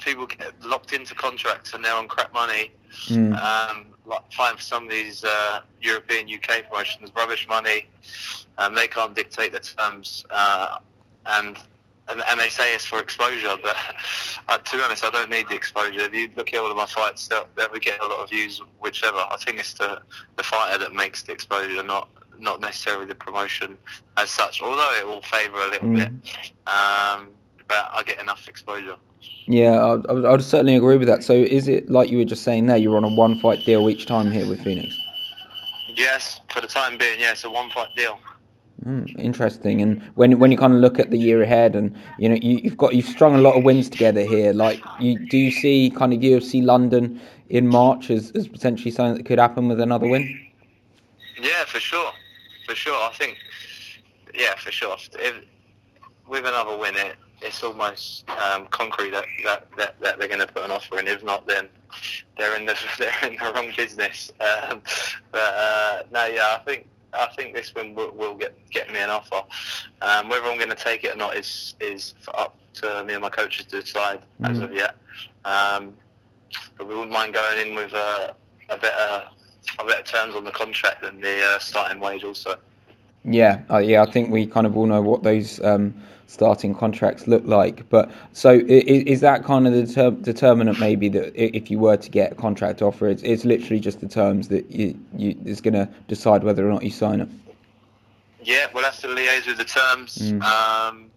people 0.00 0.26
get 0.26 0.52
locked 0.62 0.92
into 0.92 1.14
contracts 1.14 1.74
and 1.74 1.84
they're 1.84 1.94
on 1.94 2.08
crap 2.08 2.32
money. 2.32 2.70
Mm. 3.06 3.36
Um, 3.36 3.86
like 4.04 4.32
fighting 4.32 4.58
for 4.58 4.62
some 4.62 4.84
of 4.84 4.90
these 4.90 5.24
uh, 5.24 5.60
European 5.80 6.28
UK 6.28 6.68
promotions, 6.68 7.10
rubbish 7.16 7.46
money, 7.48 7.88
and 8.58 8.76
they 8.76 8.88
can't 8.88 9.14
dictate 9.14 9.52
the 9.52 9.60
terms. 9.60 10.24
Uh, 10.30 10.78
and, 11.26 11.56
and 12.08 12.22
and 12.28 12.40
they 12.40 12.48
say 12.48 12.74
it's 12.74 12.84
for 12.84 12.98
exposure, 12.98 13.56
but 13.62 13.76
uh, 14.48 14.58
to 14.58 14.76
be 14.76 14.82
honest, 14.82 15.04
I 15.04 15.10
don't 15.10 15.30
need 15.30 15.48
the 15.48 15.54
exposure. 15.54 16.00
If 16.00 16.14
you 16.14 16.28
look 16.36 16.52
at 16.52 16.60
all 16.60 16.70
of 16.70 16.76
my 16.76 16.86
fights, 16.86 17.28
that 17.28 17.72
we 17.72 17.80
get 17.80 18.00
a 18.00 18.06
lot 18.06 18.20
of 18.20 18.30
views, 18.30 18.60
whichever. 18.80 19.18
I 19.18 19.36
think 19.44 19.58
it's 19.58 19.74
the 19.74 20.00
the 20.36 20.42
fighter 20.42 20.78
that 20.78 20.92
makes 20.92 21.22
the 21.22 21.32
exposure, 21.32 21.82
not 21.82 22.08
not 22.38 22.60
necessarily 22.60 23.06
the 23.06 23.14
promotion 23.14 23.78
as 24.16 24.30
such. 24.30 24.62
Although 24.62 24.94
it 24.98 25.06
will 25.06 25.22
favour 25.22 25.58
a 25.58 25.68
little 25.70 25.88
Mm. 25.88 25.96
bit, 26.22 26.52
um, 26.66 27.28
but 27.68 27.90
I 27.92 28.02
get 28.04 28.20
enough 28.20 28.48
exposure. 28.48 28.96
Yeah, 29.46 29.72
I, 29.72 29.92
I 30.10 30.30
would 30.32 30.42
certainly 30.42 30.76
agree 30.76 30.96
with 30.96 31.08
that. 31.08 31.22
So 31.22 31.34
is 31.34 31.68
it 31.68 31.88
like 31.90 32.10
you 32.10 32.18
were 32.18 32.24
just 32.24 32.42
saying 32.42 32.66
there? 32.66 32.76
You're 32.76 32.96
on 32.96 33.04
a 33.04 33.08
one 33.14 33.38
fight 33.38 33.64
deal 33.64 33.88
each 33.88 34.06
time 34.06 34.30
here 34.30 34.46
with 34.48 34.60
Phoenix. 34.62 34.96
Yes, 35.94 36.40
for 36.50 36.60
the 36.60 36.66
time 36.66 36.96
being, 36.96 37.20
yeah, 37.20 37.32
it's 37.32 37.44
a 37.44 37.50
one 37.50 37.70
fight 37.70 37.88
deal. 37.96 38.18
Mm, 38.84 39.16
interesting. 39.18 39.80
And 39.80 40.02
when 40.16 40.38
when 40.40 40.50
you 40.50 40.58
kind 40.58 40.72
of 40.72 40.80
look 40.80 40.98
at 40.98 41.10
the 41.10 41.18
year 41.18 41.42
ahead, 41.42 41.76
and 41.76 41.96
you 42.18 42.28
know 42.28 42.34
you, 42.34 42.58
you've 42.64 42.76
got 42.76 42.94
you've 42.94 43.06
strung 43.06 43.34
a 43.36 43.38
lot 43.38 43.56
of 43.56 43.62
wins 43.62 43.88
together 43.88 44.22
here. 44.22 44.52
Like, 44.52 44.80
you 44.98 45.18
do 45.28 45.38
you 45.38 45.52
see 45.52 45.90
kind 45.90 46.12
of 46.12 46.20
UFC 46.20 46.64
London 46.64 47.20
in 47.48 47.68
March 47.68 48.10
as, 48.10 48.32
as 48.32 48.48
potentially 48.48 48.90
something 48.90 49.16
that 49.16 49.26
could 49.26 49.38
happen 49.38 49.68
with 49.68 49.80
another 49.80 50.08
win? 50.08 50.50
Yeah, 51.40 51.64
for 51.66 51.78
sure, 51.78 52.12
for 52.66 52.74
sure. 52.74 52.94
I 52.94 53.12
think, 53.14 53.36
yeah, 54.34 54.54
for 54.56 54.72
sure. 54.72 54.96
If, 55.14 55.44
with 56.26 56.46
another 56.46 56.76
win, 56.76 56.96
it, 56.96 57.16
it's 57.42 57.62
almost 57.62 58.28
um, 58.30 58.66
concrete 58.68 59.10
that, 59.10 59.26
that, 59.44 59.66
that, 59.76 60.00
that 60.00 60.18
they're 60.18 60.28
going 60.28 60.40
to 60.40 60.46
put 60.46 60.64
an 60.64 60.70
offer 60.70 60.98
in. 60.98 61.06
If 61.06 61.22
not, 61.22 61.46
then 61.46 61.68
they're 62.38 62.56
in 62.56 62.64
the 62.64 62.76
they're 62.98 63.30
in 63.30 63.36
the 63.36 63.52
wrong 63.54 63.72
business. 63.76 64.32
Um, 64.40 64.80
but 65.30 65.54
uh, 65.54 66.02
no, 66.10 66.26
yeah, 66.26 66.56
I 66.58 66.62
think 66.64 66.86
I 67.14 67.26
think 67.36 67.54
this 67.54 67.74
win 67.74 67.94
will, 67.94 68.12
will 68.12 68.34
get 68.34 68.56
get 68.70 68.92
me 68.92 68.98
an 68.98 69.10
offer. 69.10 69.42
Um, 70.00 70.28
whether 70.28 70.46
I'm 70.46 70.56
going 70.56 70.70
to 70.70 70.74
take 70.74 71.04
it 71.04 71.14
or 71.14 71.16
not 71.16 71.36
is 71.36 71.74
is 71.80 72.14
up 72.34 72.56
to 72.74 73.04
me 73.04 73.14
and 73.14 73.22
my 73.22 73.28
coaches 73.28 73.66
to 73.66 73.80
decide 73.80 74.20
as 74.44 74.58
Mm. 74.58 74.64
of 74.64 74.74
yet. 74.74 74.96
Um, 75.44 75.94
but 76.76 76.86
we 76.86 76.94
wouldn't 76.94 77.12
mind 77.12 77.34
going 77.34 77.66
in 77.68 77.74
with 77.74 77.92
a, 77.92 78.34
a 78.68 78.76
better 78.78 79.24
a 79.78 79.84
better 79.84 80.02
terms 80.02 80.34
on 80.34 80.44
the 80.44 80.50
contract 80.50 81.02
than 81.02 81.20
the 81.20 81.42
uh, 81.44 81.58
starting 81.58 82.00
wage 82.00 82.24
also. 82.24 82.56
Yeah, 83.24 83.60
uh, 83.70 83.78
yeah. 83.78 84.02
I 84.02 84.10
think 84.10 84.30
we 84.30 84.46
kind 84.46 84.66
of 84.66 84.76
all 84.76 84.86
know 84.86 85.00
what 85.00 85.22
those 85.22 85.62
um, 85.64 85.94
starting 86.36 86.74
contracts 86.74 87.26
look 87.26 87.44
like. 87.44 87.88
But 87.90 88.10
so 88.32 88.50
i- 88.52 88.54
i- 88.54 89.04
is 89.14 89.20
that 89.20 89.44
kind 89.44 89.66
of 89.66 89.72
the 89.74 89.82
deter- 89.82 90.10
determinant 90.22 90.80
maybe 90.80 91.08
that 91.10 91.32
if 91.36 91.70
you 91.70 91.78
were 91.78 91.96
to 91.98 92.10
get 92.10 92.32
a 92.32 92.34
contract 92.34 92.80
offer, 92.80 93.06
it's, 93.08 93.22
it's 93.22 93.44
literally 93.44 93.80
just 93.80 94.00
the 94.00 94.08
terms 94.08 94.48
that 94.48 94.70
you, 94.70 94.98
you 95.16 95.36
is 95.44 95.60
going 95.60 95.74
to 95.74 95.88
decide 96.08 96.42
whether 96.42 96.66
or 96.66 96.72
not 96.72 96.82
you 96.82 96.90
sign 96.90 97.20
it. 97.20 97.28
Yeah, 98.42 98.66
we'll 98.74 98.84
have 98.84 98.98
to 99.00 99.06
liaise 99.08 99.46
with 99.46 99.58
the 99.58 99.64
terms. 99.64 100.32
Mm. 100.32 100.42
Um, 100.42 101.10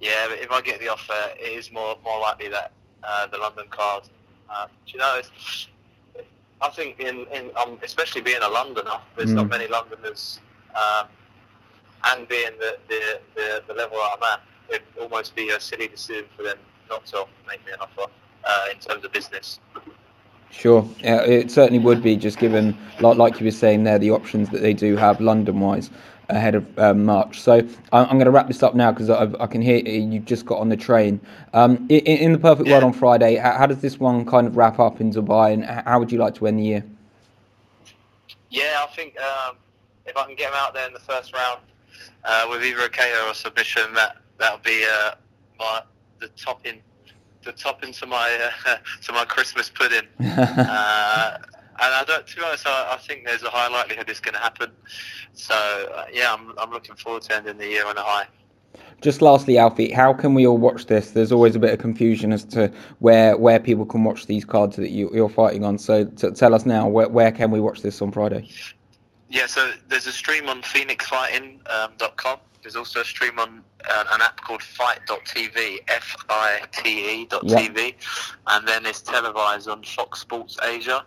yeah, 0.00 0.26
but 0.28 0.38
if 0.40 0.50
I 0.50 0.60
get 0.60 0.80
the 0.80 0.88
offer, 0.88 1.14
it 1.38 1.52
is 1.58 1.70
more 1.72 1.96
more 2.04 2.20
likely 2.20 2.48
that 2.48 2.72
uh, 3.04 3.26
the 3.28 3.38
London 3.38 3.66
card. 3.70 4.02
Uh, 4.50 4.66
do 4.86 4.92
you 4.92 4.98
know, 4.98 5.16
it's, 5.18 5.68
I 6.60 6.68
think 6.70 7.00
in, 7.00 7.26
in 7.32 7.50
um, 7.56 7.78
especially 7.82 8.20
being 8.20 8.42
a 8.42 8.48
Londoner, 8.48 8.98
there's 9.16 9.32
not 9.32 9.46
Mm. 9.46 9.50
many 9.50 9.66
Londoners, 9.68 10.40
um, 10.74 11.06
and 12.08 12.28
being 12.28 12.50
the, 12.58 12.76
the, 12.88 13.20
the, 13.34 13.62
the 13.68 13.74
level 13.74 13.98
I'm 14.00 14.22
at, 14.32 14.40
it'd 14.68 14.82
almost 15.00 15.34
be 15.34 15.50
a 15.50 15.60
silly 15.60 15.88
decision 15.88 16.24
for 16.36 16.42
them 16.42 16.58
not 16.88 17.06
to 17.06 17.26
make 17.46 17.64
me 17.66 17.72
an 17.72 17.78
offer 17.80 18.10
uh, 18.44 18.66
in 18.72 18.78
terms 18.78 19.04
of 19.04 19.12
business. 19.12 19.60
Sure, 20.50 20.88
yeah, 21.00 21.22
it 21.22 21.50
certainly 21.50 21.82
would 21.82 22.02
be 22.02 22.16
just 22.16 22.38
given, 22.38 22.76
like, 23.00 23.16
like 23.16 23.40
you 23.40 23.46
were 23.46 23.50
saying 23.50 23.84
there, 23.84 23.98
the 23.98 24.10
options 24.10 24.50
that 24.50 24.62
they 24.62 24.72
do 24.72 24.96
have 24.96 25.20
London-wise 25.20 25.90
ahead 26.28 26.54
of 26.54 26.78
um, 26.78 27.04
March. 27.04 27.40
So 27.40 27.54
I'm, 27.92 28.06
I'm 28.06 28.16
going 28.16 28.26
to 28.26 28.30
wrap 28.30 28.46
this 28.46 28.62
up 28.62 28.74
now 28.74 28.92
because 28.92 29.10
I 29.10 29.46
can 29.46 29.60
hear 29.60 29.78
you 29.78 30.20
just 30.20 30.46
got 30.46 30.58
on 30.58 30.68
the 30.68 30.76
train. 30.76 31.20
Um, 31.52 31.86
in, 31.88 32.00
in 32.00 32.32
the 32.32 32.38
perfect 32.38 32.68
world 32.68 32.84
on 32.84 32.92
Friday, 32.92 33.36
how, 33.36 33.52
how 33.52 33.66
does 33.66 33.80
this 33.80 33.98
one 33.98 34.24
kind 34.24 34.46
of 34.46 34.56
wrap 34.56 34.78
up 34.78 35.00
in 35.00 35.12
Dubai, 35.12 35.52
and 35.52 35.64
how 35.64 35.98
would 35.98 36.12
you 36.12 36.18
like 36.18 36.34
to 36.36 36.46
end 36.46 36.58
the 36.60 36.64
year? 36.64 36.84
Yeah, 38.50 38.84
I 38.88 38.94
think 38.94 39.16
um, 39.20 39.56
if 40.06 40.16
I 40.16 40.24
can 40.24 40.36
get 40.36 40.52
them 40.52 40.60
out 40.62 40.72
there 40.72 40.86
in 40.86 40.92
the 40.92 41.00
first 41.00 41.34
round 41.34 41.60
uh, 42.24 42.46
with 42.50 42.64
either 42.64 42.82
a 42.82 42.88
KO 42.88 43.28
or 43.28 43.34
submission, 43.34 43.92
that 43.94 44.16
that'll 44.38 44.58
be 44.58 44.84
uh, 44.90 45.14
my 45.58 45.82
the 46.20 46.28
topping, 46.28 46.80
the 47.42 47.52
topping 47.52 47.92
to 47.92 48.06
my 48.06 48.50
uh, 48.66 48.76
to 49.02 49.12
my 49.12 49.24
Christmas 49.24 49.68
pudding. 49.68 50.08
uh, 50.20 51.38
and 51.80 51.92
I 51.92 52.04
don't, 52.06 52.26
to 52.26 52.36
be 52.36 52.42
honest, 52.42 52.66
I, 52.66 52.94
I 52.94 52.98
think 52.98 53.26
there's 53.26 53.42
a 53.42 53.50
high 53.50 53.68
likelihood 53.68 54.08
it's 54.08 54.20
going 54.20 54.34
to 54.34 54.40
happen. 54.40 54.70
So 55.32 55.54
uh, 55.54 56.06
yeah, 56.12 56.32
I'm 56.32 56.52
I'm 56.58 56.70
looking 56.70 56.94
forward 56.96 57.22
to 57.22 57.36
ending 57.36 57.58
the 57.58 57.66
year 57.66 57.86
on 57.86 57.96
a 57.96 58.02
high. 58.02 58.26
Just 59.00 59.20
lastly, 59.20 59.58
Alfie, 59.58 59.90
how 59.90 60.14
can 60.14 60.34
we 60.34 60.46
all 60.46 60.56
watch 60.56 60.86
this? 60.86 61.10
There's 61.10 61.30
always 61.30 61.54
a 61.54 61.58
bit 61.58 61.72
of 61.72 61.78
confusion 61.78 62.32
as 62.32 62.44
to 62.46 62.72
where 63.00 63.36
where 63.36 63.60
people 63.60 63.84
can 63.84 64.04
watch 64.04 64.26
these 64.26 64.44
cards 64.44 64.76
that 64.76 64.90
you, 64.90 65.10
you're 65.12 65.28
fighting 65.28 65.64
on. 65.64 65.78
So 65.78 66.04
t- 66.04 66.30
tell 66.30 66.54
us 66.54 66.64
now, 66.64 66.88
where, 66.88 67.08
where 67.08 67.30
can 67.30 67.50
we 67.50 67.60
watch 67.60 67.82
this 67.82 68.00
on 68.00 68.12
Friday? 68.12 68.48
Yeah, 69.34 69.46
so 69.46 69.72
there's 69.88 70.06
a 70.06 70.12
stream 70.12 70.48
on 70.48 70.62
phoenixfighting.com. 70.62 72.38
There's 72.62 72.76
also 72.76 73.00
a 73.00 73.04
stream 73.04 73.40
on 73.40 73.64
uh, 73.90 74.04
an 74.12 74.22
app 74.22 74.40
called 74.40 74.62
Fite.tv, 74.62 75.80
F-I-T-E 75.88 77.26
dot. 77.26 77.42
TV, 77.42 77.94
and 78.46 78.66
then 78.66 78.86
it's 78.86 79.02
televised 79.02 79.68
on 79.68 79.82
Fox 79.82 80.20
Sports 80.20 80.56
Asia. 80.62 81.04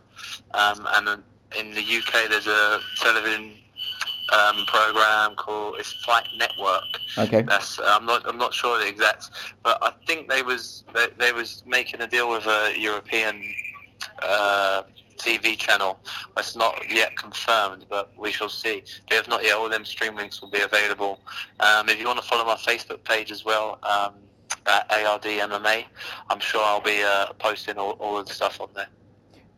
Um, 0.53 0.85
and 0.95 1.07
then 1.07 1.23
in 1.57 1.73
the 1.73 1.79
UK, 1.79 2.29
there's 2.29 2.47
a 2.47 2.79
television 2.97 3.53
um, 4.33 4.65
program 4.65 5.35
called 5.35 5.75
it's 5.79 5.93
Fight 6.05 6.27
Network. 6.37 6.83
Okay. 7.17 7.43
That's 7.43 7.79
I'm 7.81 8.05
not 8.05 8.27
I'm 8.27 8.37
not 8.37 8.53
sure 8.53 8.77
the 8.77 8.89
exact, 8.89 9.29
but 9.63 9.77
I 9.81 9.93
think 10.05 10.27
they 10.27 10.41
was 10.41 10.83
they, 10.93 11.07
they 11.17 11.31
was 11.31 11.63
making 11.65 12.01
a 12.01 12.07
deal 12.07 12.29
with 12.29 12.45
a 12.45 12.73
European 12.77 13.41
uh, 14.21 14.83
TV 15.17 15.57
channel. 15.57 15.99
It's 16.37 16.55
not 16.55 16.81
yet 16.89 17.15
confirmed, 17.15 17.85
but 17.89 18.11
we 18.17 18.31
shall 18.31 18.49
see. 18.49 18.83
They 19.09 19.15
have 19.15 19.27
not 19.27 19.43
yet. 19.43 19.57
All 19.57 19.69
them 19.69 19.85
stream 19.85 20.15
links 20.15 20.41
will 20.41 20.49
be 20.49 20.61
available. 20.61 21.19
Um, 21.59 21.89
if 21.89 21.99
you 21.99 22.05
want 22.05 22.19
to 22.21 22.25
follow 22.27 22.45
my 22.45 22.55
Facebook 22.55 23.03
page 23.03 23.31
as 23.31 23.43
well, 23.43 23.79
um, 23.83 24.13
at 24.65 24.85
ARD 24.91 25.23
MMA, 25.23 25.85
I'm 26.29 26.39
sure 26.39 26.61
I'll 26.63 26.81
be 26.81 27.03
uh, 27.03 27.33
posting 27.33 27.77
all, 27.77 27.91
all 27.93 28.17
of 28.17 28.27
the 28.27 28.33
stuff 28.33 28.61
on 28.61 28.69
there. 28.75 28.87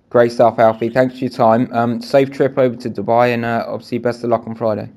Great 0.10 0.32
stuff, 0.32 0.58
Alfie. 0.58 0.90
Thanks 0.90 1.16
for 1.16 1.26
your 1.26 1.30
time. 1.30 1.70
Um, 1.72 2.02
safe 2.02 2.32
trip 2.32 2.58
over 2.58 2.76
to 2.76 2.90
Dubai, 2.90 3.34
and 3.34 3.46
uh, 3.46 3.66
obviously 3.68 4.00
best 4.00 4.24
of 4.24 4.32
luck 4.32 4.48
on 4.48 4.56
Friday. 4.56 4.90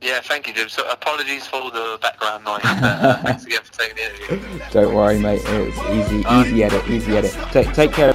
Yeah, 0.00 0.20
thank 0.20 0.48
you, 0.48 0.54
Jim. 0.54 0.68
So 0.68 0.88
apologies 0.90 1.46
for 1.46 1.70
the 1.70 1.98
background 2.00 2.44
noise. 2.44 2.60
Uh, 2.82 3.22
thanks 3.22 3.44
again 3.44 3.60
for 3.62 3.72
taking 3.72 3.96
the 3.96 4.02
interview. 4.02 4.60
Don't 4.70 4.94
worry, 4.94 5.18
mate. 5.18 5.40
It's 5.44 5.78
easy, 5.90 6.24
easy 6.30 6.64
edit, 6.64 6.88
easy 6.88 7.16
edit. 7.16 7.36
Take, 7.52 7.72
take 7.72 7.92
care. 7.92 8.12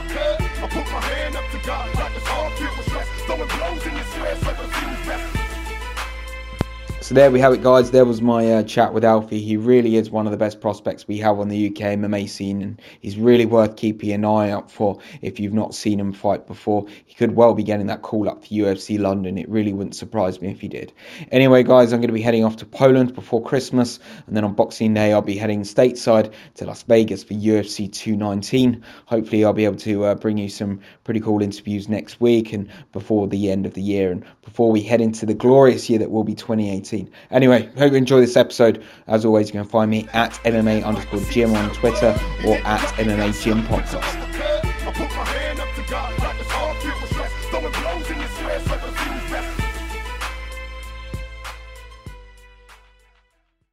So 7.08 7.16
there 7.16 7.32
we 7.32 7.40
have 7.40 7.54
it, 7.54 7.64
guys. 7.64 7.92
There 7.92 8.04
was 8.04 8.22
my 8.22 8.52
uh, 8.52 8.64
chat 8.64 8.94
with 8.94 9.06
Alfie. 9.06 9.40
He 9.40 9.56
really 9.56 9.96
is 9.96 10.12
one 10.12 10.28
of 10.28 10.32
the 10.32 10.38
best 10.38 10.60
prospects 10.60 11.08
we 11.08 11.20
have 11.20 11.40
on 11.40 11.48
the 11.48 11.68
UK 11.68 11.96
MMA 11.98 12.28
scene, 12.28 12.62
and 12.62 12.82
he's 13.00 13.16
really 13.16 13.46
worth 13.46 13.78
keeping 13.78 14.12
an 14.12 14.26
eye 14.26 14.50
out 14.50 14.70
for. 14.70 15.00
If 15.22 15.40
you've 15.40 15.54
not 15.54 15.74
seen 15.74 16.02
him 16.02 16.12
fight 16.12 16.48
before, 16.48 16.86
he 17.06 17.14
could 17.14 17.34
well 17.34 17.54
be 17.54 17.64
getting 17.64 17.88
that 17.88 18.02
call 18.02 18.28
up 18.28 18.44
for 18.44 18.50
UFC 18.50 19.00
London. 19.00 19.38
It 19.38 19.48
really 19.48 19.72
wouldn't 19.72 19.96
surprise 19.96 20.42
me 20.42 20.52
if 20.52 20.60
he 20.60 20.68
did. 20.68 20.92
Anyway, 21.32 21.64
guys, 21.64 21.94
I'm 21.94 22.02
going 22.02 22.10
to 22.10 22.14
be 22.14 22.22
heading 22.22 22.44
off 22.44 22.58
to 22.58 22.66
Poland 22.66 23.16
before 23.16 23.42
Christmas, 23.42 24.02
and 24.26 24.36
then 24.36 24.44
on 24.44 24.54
Boxing 24.54 24.94
Day, 24.94 25.14
I'll 25.14 25.22
be 25.22 25.38
heading 25.38 25.62
stateside 25.62 26.34
to 26.56 26.66
Las 26.66 26.84
Vegas 26.84 27.24
for 27.24 27.36
UFC 27.36 27.90
219. 27.90 28.84
Hopefully, 29.06 29.46
I'll 29.46 29.54
be 29.54 29.64
able 29.64 29.78
to 29.78 30.04
uh, 30.04 30.16
bring 30.16 30.38
you 30.38 30.50
some 30.50 30.82
pretty 31.06 31.22
cool 31.22 31.42
interviews 31.42 31.88
next 31.88 32.20
week 32.20 32.52
and 32.52 32.68
before 32.92 33.30
the 33.30 33.50
end 33.50 33.66
of 33.66 33.76
the 33.76 33.82
year, 33.82 34.12
and 34.12 34.26
before 34.42 34.74
we 34.74 34.82
head 34.82 35.00
into 35.00 35.26
the 35.26 35.34
glorious 35.34 35.90
year 35.90 36.00
that 36.00 36.12
will 36.12 36.26
be 36.26 36.36
2018. 36.36 36.97
Anyway, 37.32 37.70
hope 37.78 37.92
you 37.92 37.98
enjoy 37.98 38.20
this 38.22 38.38
episode. 38.38 38.84
As 39.08 39.26
always, 39.26 39.48
you 39.48 39.54
can 39.54 39.66
find 39.66 39.92
me 39.92 40.08
at 40.14 40.32
MMA 40.46 40.84
underscore 40.84 41.22
Jim 41.32 41.54
on 41.54 41.74
Twitter 41.74 42.18
or 42.46 42.56
at 42.58 42.82
MMA 42.96 43.44
Jim 43.44 43.62
Podcast. 43.64 44.27